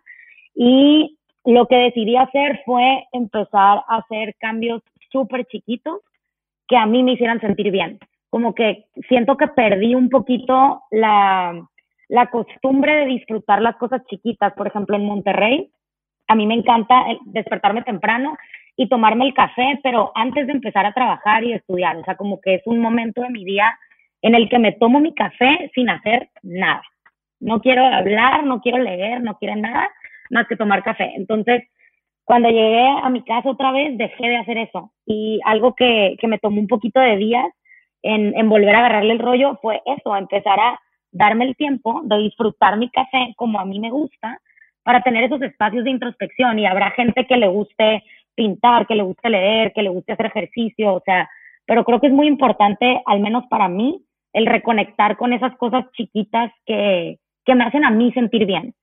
Y 0.55 1.17
lo 1.47 1.67
que 1.67 1.77
decidí 1.77 2.15
hacer 2.17 2.61
fue 2.67 3.07
empezar 3.13 3.85
a 3.89 3.97
hacer 3.97 4.35
cambios 4.39 4.83
súper 5.11 5.47
chiquitos 5.47 6.01
que 6.67 6.77
a 6.77 6.87
mí 6.87 7.03
me 7.03 7.13
hicieran 7.13 7.41
sentir 7.41 7.71
bien. 7.71 7.99
Como 8.31 8.55
que 8.55 8.87
siento 9.09 9.37
que 9.37 9.49
perdí 9.49 9.95
un 9.95 10.11
poquito 10.11 10.83
la, 10.91 11.67
la 12.09 12.27
costumbre 12.31 12.95
de 12.95 13.07
disfrutar 13.07 13.63
las 13.63 13.77
cosas 13.77 14.03
chiquitas. 14.07 14.53
Por 14.55 14.67
ejemplo, 14.67 14.97
en 14.97 15.07
Monterrey, 15.07 15.71
a 16.29 16.35
mí 16.35 16.47
me 16.47 16.55
encanta 16.55 17.05
despertarme 17.25 17.83
temprano 17.83 18.37
y 18.77 18.89
tomarme 18.89 19.27
el 19.27 19.35
café, 19.35 19.81
pero 19.83 20.13
antes 20.15 20.47
de 20.47 20.53
empezar 20.53 20.87
a 20.87 20.93
trabajar 20.93 21.43
y 21.43 21.53
estudiar. 21.53 21.97
O 21.97 22.05
sea, 22.05 22.17
como 22.17 22.41
que 22.41 22.57
es 22.57 22.63
un 22.67 22.81
momento 22.81 23.23
de 23.23 23.31
mi 23.31 23.45
día 23.45 23.77
en 24.23 24.35
el 24.35 24.49
que 24.49 24.59
me 24.59 24.73
tomo 24.73 25.01
mi 25.01 25.15
café 25.15 25.71
sin 25.75 25.91
hacer 25.91 26.29
nada. 26.43 26.83
No 27.41 27.61
quiero 27.61 27.85
hablar, 27.85 28.45
no 28.45 28.61
quiero 28.61 28.79
leer, 28.79 29.23
no 29.23 29.37
quiero 29.39 29.57
nada 29.57 29.91
más 30.31 30.47
que 30.47 30.57
tomar 30.57 30.83
café. 30.83 31.13
Entonces, 31.17 31.65
cuando 32.29 32.51
llegué 32.51 32.87
a 32.87 33.09
mi 33.09 33.23
casa 33.23 33.49
otra 33.49 33.73
vez, 33.73 33.97
dejé 33.97 34.29
de 34.29 34.37
hacer 34.37 34.59
eso. 34.59 34.93
Y 35.07 35.41
algo 35.47 35.75
que, 35.75 36.15
que 36.21 36.29
me 36.29 36.39
tomó 36.39 36.61
un 36.61 36.67
poquito 36.67 37.01
de 37.01 37.17
días 37.17 37.47
en, 38.03 38.51
volver 38.51 38.75
a 38.75 38.81
agarrarle 38.81 39.15
el 39.15 39.19
rollo 39.19 39.59
fue 39.63 39.81
eso, 39.87 40.15
empezar 40.15 40.61
a 40.61 40.79
darme 41.11 41.47
el 41.47 41.57
tiempo 41.57 42.03
de 42.05 42.19
disfrutar 42.19 42.77
mi 42.77 42.91
café 42.91 43.33
como 43.35 43.59
a 43.59 43.65
mí 43.65 43.81
me 43.81 43.91
gusta 43.91 44.43
para 44.83 45.03
tener 45.03 45.25
esos 45.25 45.41
espacios 45.41 45.85
de 45.85 45.91
introspección 45.91 46.59
y 46.59 46.67
habrá 46.67 46.91
gente 46.91 47.25
que 47.25 47.39
le 47.39 47.49
guste 47.49 48.05
pintar, 48.35 48.87
que 48.87 48.95
le 48.95 49.05
guste 49.05 49.31
leer, 49.31 49.73
que 49.73 49.83
le 49.83 49.89
guste 49.89 50.13
hacer 50.13 50.27
ejercicio, 50.27 50.97
o 50.97 51.03
sea, 51.07 51.31
pero 51.65 51.83
creo 51.83 51.99
que 51.99 52.09
es 52.09 52.13
muy 52.13 52.27
importante, 52.27 53.01
al 53.07 53.21
menos 53.21 53.47
para 53.47 53.69
mí, 53.69 54.05
el 54.35 54.45
reconectar 54.45 55.17
con 55.17 55.33
esas 55.33 55.57
cosas 55.57 55.87
chiquitas 55.93 56.53
que, 56.67 57.21
que 57.47 57.55
me 57.55 57.65
hacen 57.65 57.87
a 57.87 57.91
mí 57.91 58.13
sentir 58.13 58.45
bien. 58.45 58.75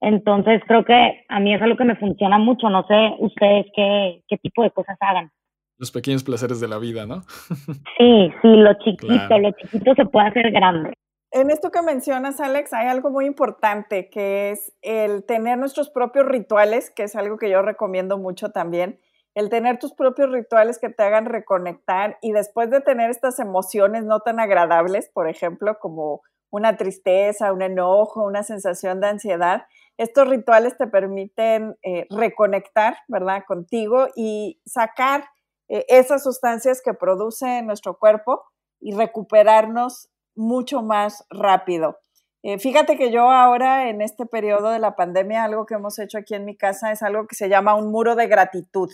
Entonces 0.00 0.62
creo 0.66 0.84
que 0.84 1.24
a 1.28 1.40
mí 1.40 1.54
es 1.54 1.62
algo 1.62 1.76
que 1.76 1.84
me 1.84 1.96
funciona 1.96 2.38
mucho, 2.38 2.68
no 2.68 2.86
sé 2.86 3.14
ustedes 3.18 3.66
qué, 3.74 4.22
qué 4.28 4.36
tipo 4.38 4.62
de 4.62 4.70
cosas 4.70 4.96
hagan. 5.00 5.30
Los 5.78 5.90
pequeños 5.90 6.24
placeres 6.24 6.60
de 6.60 6.68
la 6.68 6.78
vida, 6.78 7.06
¿no? 7.06 7.22
sí, 7.98 8.32
sí, 8.42 8.48
lo 8.48 8.74
chiquito, 8.74 9.38
lo 9.38 9.50
chiquito 9.52 9.94
se 9.94 10.06
puede 10.06 10.28
hacer 10.28 10.50
grande. 10.50 10.92
En 11.32 11.50
esto 11.50 11.70
que 11.70 11.82
mencionas, 11.82 12.40
Alex, 12.40 12.72
hay 12.72 12.86
algo 12.88 13.10
muy 13.10 13.26
importante 13.26 14.08
que 14.08 14.52
es 14.52 14.72
el 14.80 15.24
tener 15.24 15.58
nuestros 15.58 15.90
propios 15.90 16.24
rituales, 16.26 16.90
que 16.90 17.02
es 17.02 17.16
algo 17.16 17.36
que 17.36 17.50
yo 17.50 17.60
recomiendo 17.62 18.16
mucho 18.16 18.52
también. 18.52 18.98
El 19.34 19.50
tener 19.50 19.78
tus 19.78 19.92
propios 19.92 20.30
rituales 20.30 20.78
que 20.78 20.88
te 20.88 21.02
hagan 21.02 21.26
reconectar 21.26 22.16
y 22.22 22.32
después 22.32 22.70
de 22.70 22.80
tener 22.80 23.10
estas 23.10 23.38
emociones 23.38 24.04
no 24.04 24.20
tan 24.20 24.40
agradables, 24.40 25.10
por 25.12 25.28
ejemplo, 25.28 25.78
como 25.78 26.22
una 26.48 26.76
tristeza, 26.76 27.52
un 27.52 27.60
enojo, 27.60 28.24
una 28.24 28.42
sensación 28.42 29.00
de 29.00 29.08
ansiedad, 29.08 29.66
estos 29.98 30.28
rituales 30.28 30.76
te 30.76 30.86
permiten 30.86 31.76
eh, 31.82 32.06
reconectar, 32.10 32.96
¿verdad?, 33.08 33.44
contigo 33.46 34.08
y 34.14 34.60
sacar 34.66 35.24
eh, 35.68 35.84
esas 35.88 36.22
sustancias 36.22 36.82
que 36.82 36.94
produce 36.94 37.62
nuestro 37.62 37.98
cuerpo 37.98 38.42
y 38.80 38.94
recuperarnos 38.94 40.10
mucho 40.34 40.82
más 40.82 41.24
rápido. 41.30 41.98
Eh, 42.42 42.58
fíjate 42.58 42.96
que 42.96 43.10
yo 43.10 43.30
ahora 43.30 43.88
en 43.88 44.02
este 44.02 44.26
periodo 44.26 44.70
de 44.70 44.78
la 44.78 44.94
pandemia, 44.94 45.42
algo 45.42 45.66
que 45.66 45.74
hemos 45.74 45.98
hecho 45.98 46.18
aquí 46.18 46.34
en 46.34 46.44
mi 46.44 46.56
casa 46.56 46.92
es 46.92 47.02
algo 47.02 47.26
que 47.26 47.34
se 47.34 47.48
llama 47.48 47.74
un 47.74 47.90
muro 47.90 48.14
de 48.14 48.28
gratitud, 48.28 48.90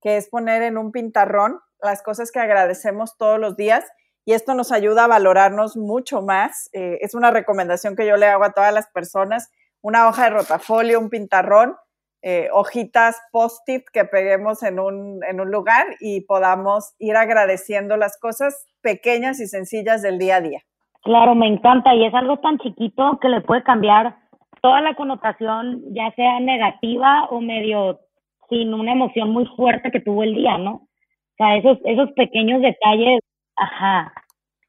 que 0.00 0.16
es 0.16 0.28
poner 0.28 0.62
en 0.62 0.78
un 0.78 0.90
pintarrón 0.90 1.60
las 1.80 2.02
cosas 2.02 2.32
que 2.32 2.40
agradecemos 2.40 3.16
todos 3.16 3.38
los 3.38 3.56
días 3.56 3.84
y 4.24 4.32
esto 4.32 4.54
nos 4.54 4.72
ayuda 4.72 5.04
a 5.04 5.06
valorarnos 5.06 5.76
mucho 5.76 6.22
más. 6.22 6.68
Eh, 6.72 6.98
es 7.00 7.14
una 7.14 7.30
recomendación 7.30 7.94
que 7.94 8.06
yo 8.06 8.16
le 8.16 8.26
hago 8.26 8.44
a 8.44 8.52
todas 8.52 8.74
las 8.74 8.88
personas, 8.88 9.50
una 9.82 10.08
hoja 10.08 10.24
de 10.24 10.30
rotafolio, 10.30 11.00
un 11.00 11.10
pintarrón, 11.10 11.76
eh, 12.22 12.48
hojitas 12.52 13.20
post-it 13.30 13.84
que 13.92 14.04
peguemos 14.04 14.62
en 14.62 14.80
un, 14.80 15.20
en 15.24 15.40
un 15.40 15.50
lugar 15.50 15.86
y 16.00 16.22
podamos 16.22 16.94
ir 16.98 17.14
agradeciendo 17.16 17.96
las 17.96 18.18
cosas 18.18 18.66
pequeñas 18.82 19.40
y 19.40 19.46
sencillas 19.46 20.02
del 20.02 20.18
día 20.18 20.36
a 20.36 20.40
día. 20.40 20.60
Claro, 21.02 21.34
me 21.34 21.46
encanta 21.46 21.94
y 21.94 22.04
es 22.04 22.14
algo 22.14 22.38
tan 22.38 22.58
chiquito 22.58 23.18
que 23.20 23.28
le 23.28 23.40
puede 23.40 23.62
cambiar 23.62 24.16
toda 24.60 24.80
la 24.80 24.94
connotación, 24.94 25.82
ya 25.94 26.10
sea 26.16 26.40
negativa 26.40 27.26
o 27.30 27.40
medio 27.40 28.00
sin 28.48 28.74
una 28.74 28.92
emoción 28.92 29.30
muy 29.30 29.46
fuerte 29.56 29.90
que 29.90 30.00
tuvo 30.00 30.22
el 30.22 30.34
día, 30.34 30.58
¿no? 30.58 30.72
O 30.72 31.36
sea, 31.36 31.56
esos, 31.56 31.78
esos 31.84 32.10
pequeños 32.12 32.60
detalles, 32.62 33.20
ajá, 33.56 34.12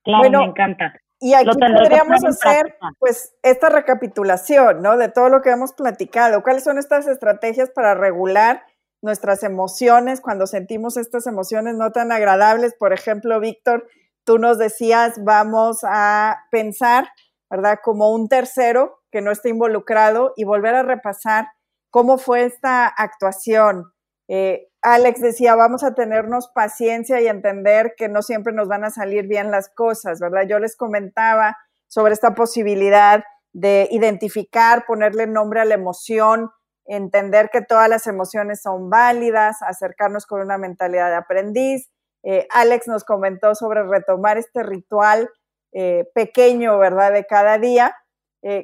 claro, 0.03 0.29
me 0.29 0.45
encanta. 0.45 0.93
Y 1.21 1.33
aquí 1.33 1.49
podríamos 1.57 2.23
hacer, 2.23 2.77
pues, 2.97 3.35
esta 3.43 3.69
recapitulación, 3.69 4.81
¿no? 4.81 4.97
De 4.97 5.09
todo 5.09 5.29
lo 5.29 5.41
que 5.41 5.49
hemos 5.49 5.73
platicado. 5.73 6.43
¿Cuáles 6.43 6.63
son 6.63 6.77
estas 6.77 7.07
estrategias 7.07 7.69
para 7.69 7.93
regular 7.93 8.63
nuestras 9.01 9.43
emociones 9.43 10.21
cuando 10.21 10.47
sentimos 10.47 10.95
estas 10.95 11.27
emociones 11.27 11.75
no 11.75 11.91
tan 11.91 12.13
agradables? 12.13 12.73
Por 12.73 12.93
ejemplo, 12.93 13.39
Víctor, 13.41 13.87
tú 14.23 14.37
nos 14.37 14.57
decías, 14.57 15.15
vamos 15.23 15.79
a 15.83 16.37
pensar, 16.51 17.09
¿verdad? 17.49 17.79
Como 17.83 18.11
un 18.13 18.29
tercero 18.29 18.99
que 19.11 19.21
no 19.21 19.31
esté 19.31 19.49
involucrado 19.49 20.33
y 20.37 20.45
volver 20.45 20.75
a 20.75 20.83
repasar 20.83 21.47
cómo 21.89 22.17
fue 22.17 22.45
esta 22.45 22.87
actuación. 22.87 23.91
Eh, 24.31 24.67
Alex 24.83 25.21
decía, 25.21 25.55
vamos 25.55 25.83
a 25.83 25.95
tenernos 25.95 26.49
paciencia 26.53 27.19
y 27.19 27.27
entender 27.27 27.95
que 27.97 28.07
no 28.07 28.21
siempre 28.21 28.53
nos 28.53 28.67
van 28.67 28.85
a 28.85 28.91
salir 28.91 29.27
bien 29.27 29.49
las 29.49 29.69
cosas, 29.69 30.19
¿verdad? 30.19 30.43
Yo 30.47 30.59
les 30.59 30.77
comentaba 30.77 31.57
sobre 31.87 32.13
esta 32.13 32.35
posibilidad 32.35 33.23
de 33.53 33.87
identificar, 33.91 34.85
ponerle 34.85 35.25
nombre 35.25 35.59
a 35.59 35.65
la 35.65 35.73
emoción, 35.73 36.51
entender 36.85 37.49
que 37.51 37.63
todas 37.63 37.89
las 37.89 38.05
emociones 38.05 38.61
son 38.61 38.91
válidas, 38.91 39.57
acercarnos 39.63 40.27
con 40.27 40.41
una 40.41 40.59
mentalidad 40.59 41.09
de 41.09 41.15
aprendiz, 41.15 41.89
eh, 42.23 42.47
Alex 42.51 42.87
nos 42.87 43.03
comentó 43.03 43.55
sobre 43.55 43.83
retomar 43.83 44.37
este 44.37 44.61
ritual 44.61 45.29
eh, 45.71 46.05
pequeño, 46.13 46.77
¿verdad?, 46.77 47.13
de 47.13 47.25
cada 47.25 47.57
día, 47.57 47.95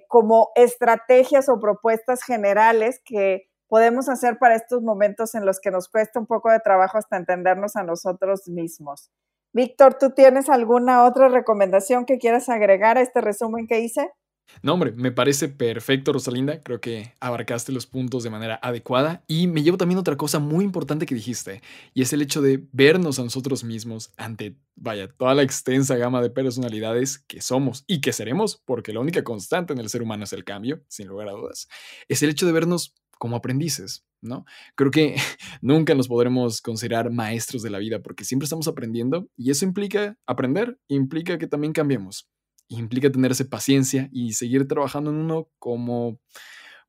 como 0.08 0.52
estrategias 0.56 1.50
o 1.50 1.60
propuestas 1.60 2.24
generales 2.24 3.02
que 3.04 3.50
podemos 3.76 4.08
hacer 4.08 4.38
para 4.40 4.56
estos 4.56 4.82
momentos 4.84 5.36
en 5.36 5.46
los 5.46 5.60
que 5.60 5.70
nos 5.70 5.90
cuesta 5.90 6.18
un 6.18 6.28
poco 6.28 6.50
de 6.50 6.62
trabajo 6.62 6.98
hasta 6.98 7.18
entendernos 7.18 7.76
a 7.76 7.84
nosotros 7.84 8.48
mismos. 8.48 9.12
Víctor, 9.52 9.98
¿tú 10.00 10.12
tienes 10.12 10.48
alguna 10.48 11.04
otra 11.04 11.28
recomendación 11.28 12.06
que 12.06 12.18
quieras 12.18 12.48
agregar 12.48 12.98
a 12.98 13.02
este 13.02 13.20
resumen 13.20 13.68
que 13.68 13.82
hice? 13.82 14.14
No, 14.62 14.76
hombre, 14.76 14.94
me 14.94 15.12
parece 15.12 15.50
perfecto, 15.50 16.14
Rosalinda. 16.14 16.64
Creo 16.64 16.80
que 16.80 17.14
abarcaste 17.20 17.74
los 17.74 17.86
puntos 17.86 18.24
de 18.24 18.30
manera 18.30 18.60
adecuada. 18.62 19.26
Y 19.28 19.48
me 19.48 19.62
llevo 19.62 19.76
también 19.78 20.00
otra 20.00 20.16
cosa 20.16 20.40
muy 20.40 20.64
importante 20.64 21.06
que 21.06 21.16
dijiste, 21.16 21.62
y 21.94 22.02
es 22.02 22.14
el 22.14 22.22
hecho 22.22 22.42
de 22.42 22.66
vernos 22.72 23.20
a 23.20 23.24
nosotros 23.24 23.66
mismos 23.66 24.14
ante, 24.16 24.56
vaya, 24.76 25.10
toda 25.10 25.34
la 25.34 25.44
extensa 25.44 25.98
gama 25.98 26.22
de 26.22 26.30
personalidades 26.30 27.20
que 27.20 27.42
somos 27.42 27.84
y 27.88 28.00
que 28.00 28.14
seremos, 28.14 28.62
porque 28.64 28.94
la 28.94 29.02
única 29.02 29.24
constante 29.24 29.74
en 29.74 29.80
el 29.80 29.90
ser 29.90 30.02
humano 30.02 30.24
es 30.24 30.32
el 30.32 30.46
cambio, 30.46 30.82
sin 30.88 31.08
lugar 31.08 31.28
a 31.28 31.34
dudas. 31.34 31.68
Es 32.08 32.24
el 32.24 32.30
hecho 32.30 32.46
de 32.46 32.54
vernos 32.54 32.96
como 33.20 33.36
aprendices, 33.36 34.06
¿no? 34.22 34.46
Creo 34.76 34.92
que 34.92 35.16
nunca 35.62 35.96
nos 35.96 36.08
podremos 36.08 36.62
considerar 36.62 37.12
maestros 37.12 37.62
de 37.64 37.70
la 37.70 37.80
vida 37.80 38.02
porque 38.02 38.26
siempre 38.26 38.46
estamos 38.46 38.68
aprendiendo 38.68 39.30
y 39.36 39.52
eso 39.52 39.66
implica 39.66 40.18
aprender, 40.26 40.80
implica 40.88 41.38
que 41.38 41.48
también 41.48 41.74
cambiemos 41.74 42.30
implica 42.68 43.12
tenerse 43.12 43.46
paciencia 43.46 44.10
y 44.12 44.34
seguir 44.34 44.68
trabajando 44.68 45.12
en 45.12 45.18
uno 45.18 45.50
como, 45.60 46.20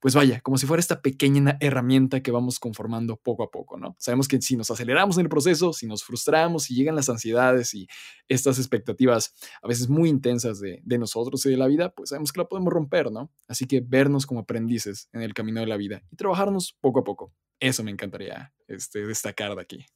pues 0.07 0.15
vaya, 0.15 0.41
como 0.41 0.57
si 0.57 0.69
fuera 0.69 0.79
esta 0.79 1.03
pequeña 1.03 1.57
herramienta 1.59 2.21
que 2.21 2.31
vamos 2.31 2.61
conformando 2.61 3.17
poco 3.17 3.43
a 3.43 3.51
poco, 3.51 3.77
¿no? 3.77 3.97
Sabemos 3.99 4.29
que 4.29 4.41
si 4.41 4.57
nos 4.57 4.71
aceleramos 4.71 5.19
en 5.19 5.23
el 5.23 5.29
proceso, 5.29 5.73
si 5.73 5.89
nos 5.89 6.05
frustramos, 6.05 6.63
si 6.63 6.77
llegan 6.77 6.95
las 6.95 7.09
ansiedades 7.09 7.75
y 7.75 7.89
estas 8.29 8.61
expectativas 8.61 9.35
a 9.61 9.67
veces 9.67 9.89
muy 9.89 10.09
intensas 10.09 10.61
de, 10.61 10.81
nosotros 10.97 11.45
y 11.45 11.51
de 11.51 11.57
la 11.57 11.67
vida, 11.67 11.93
pues 11.93 12.11
sabemos 12.11 12.31
que 12.31 12.39
la 12.39 12.47
podemos 12.47 12.73
romper, 12.73 13.11
¿no? 13.11 13.33
Así 13.49 13.67
que 13.67 13.83
vernos 13.85 14.27
como 14.27 14.39
aprendices 14.39 15.09
en 15.13 15.23
el 15.23 15.35
camino 15.35 15.59
de 15.59 15.67
la 15.67 15.77
vida 15.77 16.05
y 16.13 16.15
trabajarnos 16.15 16.79
poco 16.81 17.01
a 17.01 17.03
poco. 17.03 17.33
Eso 17.59 17.83
me 17.83 17.91
encantaría 17.91 18.55
este, 18.69 19.09
destacar 19.09 19.57
de 19.57 19.63
aquí. 19.63 19.87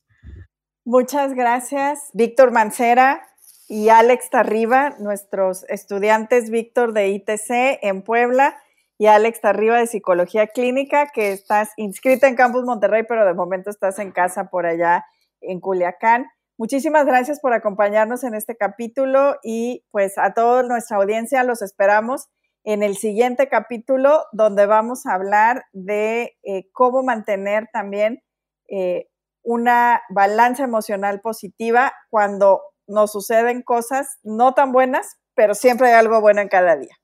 Muchas 0.84 1.34
gracias, 1.34 2.10
Víctor 2.14 2.50
Mancera 2.50 3.22
y 3.68 3.90
Alex 3.90 4.28
Tarriba, 4.30 4.96
nuestros 4.98 5.62
estudiantes 5.68 6.50
Víctor 6.50 6.94
de 6.94 7.10
ITC 7.10 7.78
en 7.82 8.02
Puebla 8.02 8.56
y 9.00 9.06
Alex 9.06 9.40
Tarriba 9.40 9.78
de 9.78 9.86
Psicología 9.86 10.48
Clínica, 10.48 11.06
que 11.06 11.32
estás 11.32 11.70
inscrita 11.78 12.28
en 12.28 12.36
Campus 12.36 12.64
Monterrey, 12.64 13.04
pero 13.08 13.24
de 13.24 13.32
momento 13.32 13.70
estás 13.70 13.98
en 13.98 14.12
casa 14.12 14.50
por 14.50 14.66
allá 14.66 15.06
en 15.40 15.58
Culiacán. 15.58 16.26
Muchísimas 16.58 17.06
gracias 17.06 17.40
por 17.40 17.54
acompañarnos 17.54 18.24
en 18.24 18.34
este 18.34 18.58
capítulo 18.58 19.38
y 19.42 19.86
pues 19.90 20.18
a 20.18 20.34
toda 20.34 20.64
nuestra 20.64 20.98
audiencia 20.98 21.42
los 21.44 21.62
esperamos 21.62 22.28
en 22.62 22.82
el 22.82 22.94
siguiente 22.94 23.48
capítulo 23.48 24.26
donde 24.32 24.66
vamos 24.66 25.06
a 25.06 25.14
hablar 25.14 25.64
de 25.72 26.36
eh, 26.42 26.70
cómo 26.74 27.02
mantener 27.02 27.68
también 27.72 28.22
eh, 28.68 29.06
una 29.42 30.02
balanza 30.10 30.64
emocional 30.64 31.22
positiva 31.22 31.94
cuando 32.10 32.60
nos 32.86 33.12
suceden 33.12 33.62
cosas 33.62 34.18
no 34.22 34.52
tan 34.52 34.72
buenas, 34.72 35.16
pero 35.34 35.54
siempre 35.54 35.88
hay 35.88 35.94
algo 35.94 36.20
bueno 36.20 36.42
en 36.42 36.48
cada 36.48 36.76
día. 36.76 36.99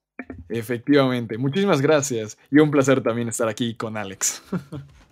Efectivamente, 0.49 1.39
muchísimas 1.39 1.81
gracias 1.81 2.39
y 2.51 2.59
un 2.59 2.71
placer 2.71 3.03
también 3.03 3.29
estar 3.29 3.49
aquí 3.49 3.75
con 3.75 3.97
Alex. 3.97 4.43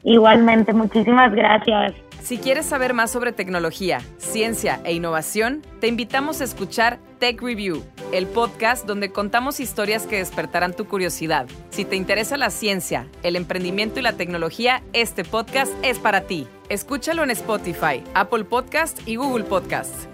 Igualmente, 0.05 0.73
muchísimas 0.75 1.35
gracias. 1.35 1.95
Si 2.21 2.39
quieres 2.39 2.67
saber 2.67 2.93
más 2.93 3.11
sobre 3.11 3.33
tecnología, 3.33 4.01
ciencia 4.19 4.81
e 4.85 4.93
innovación, 4.93 5.63
te 5.81 5.89
invitamos 5.89 6.41
a 6.41 6.45
escuchar 6.45 6.99
Tech 7.19 7.41
Review 7.41 7.83
el 8.15 8.27
podcast 8.29 8.87
donde 8.87 9.11
contamos 9.11 9.59
historias 9.59 10.07
que 10.07 10.19
despertarán 10.19 10.73
tu 10.73 10.87
curiosidad. 10.87 11.47
Si 11.71 11.85
te 11.85 11.97
interesa 11.97 12.37
la 12.37 12.51
ciencia, 12.51 13.09
el 13.25 13.35
emprendimiento 13.35 13.99
y 13.99 14.03
la 14.03 14.13
tecnología, 14.13 14.83
este 14.93 15.25
podcast 15.25 15.73
es 15.83 15.99
para 15.99 16.23
ti. 16.23 16.47
Escúchalo 16.69 17.25
en 17.25 17.31
Spotify, 17.31 18.03
Apple 18.15 18.45
Podcast 18.45 19.01
y 19.07 19.17
Google 19.17 19.45
Podcast. 19.45 20.14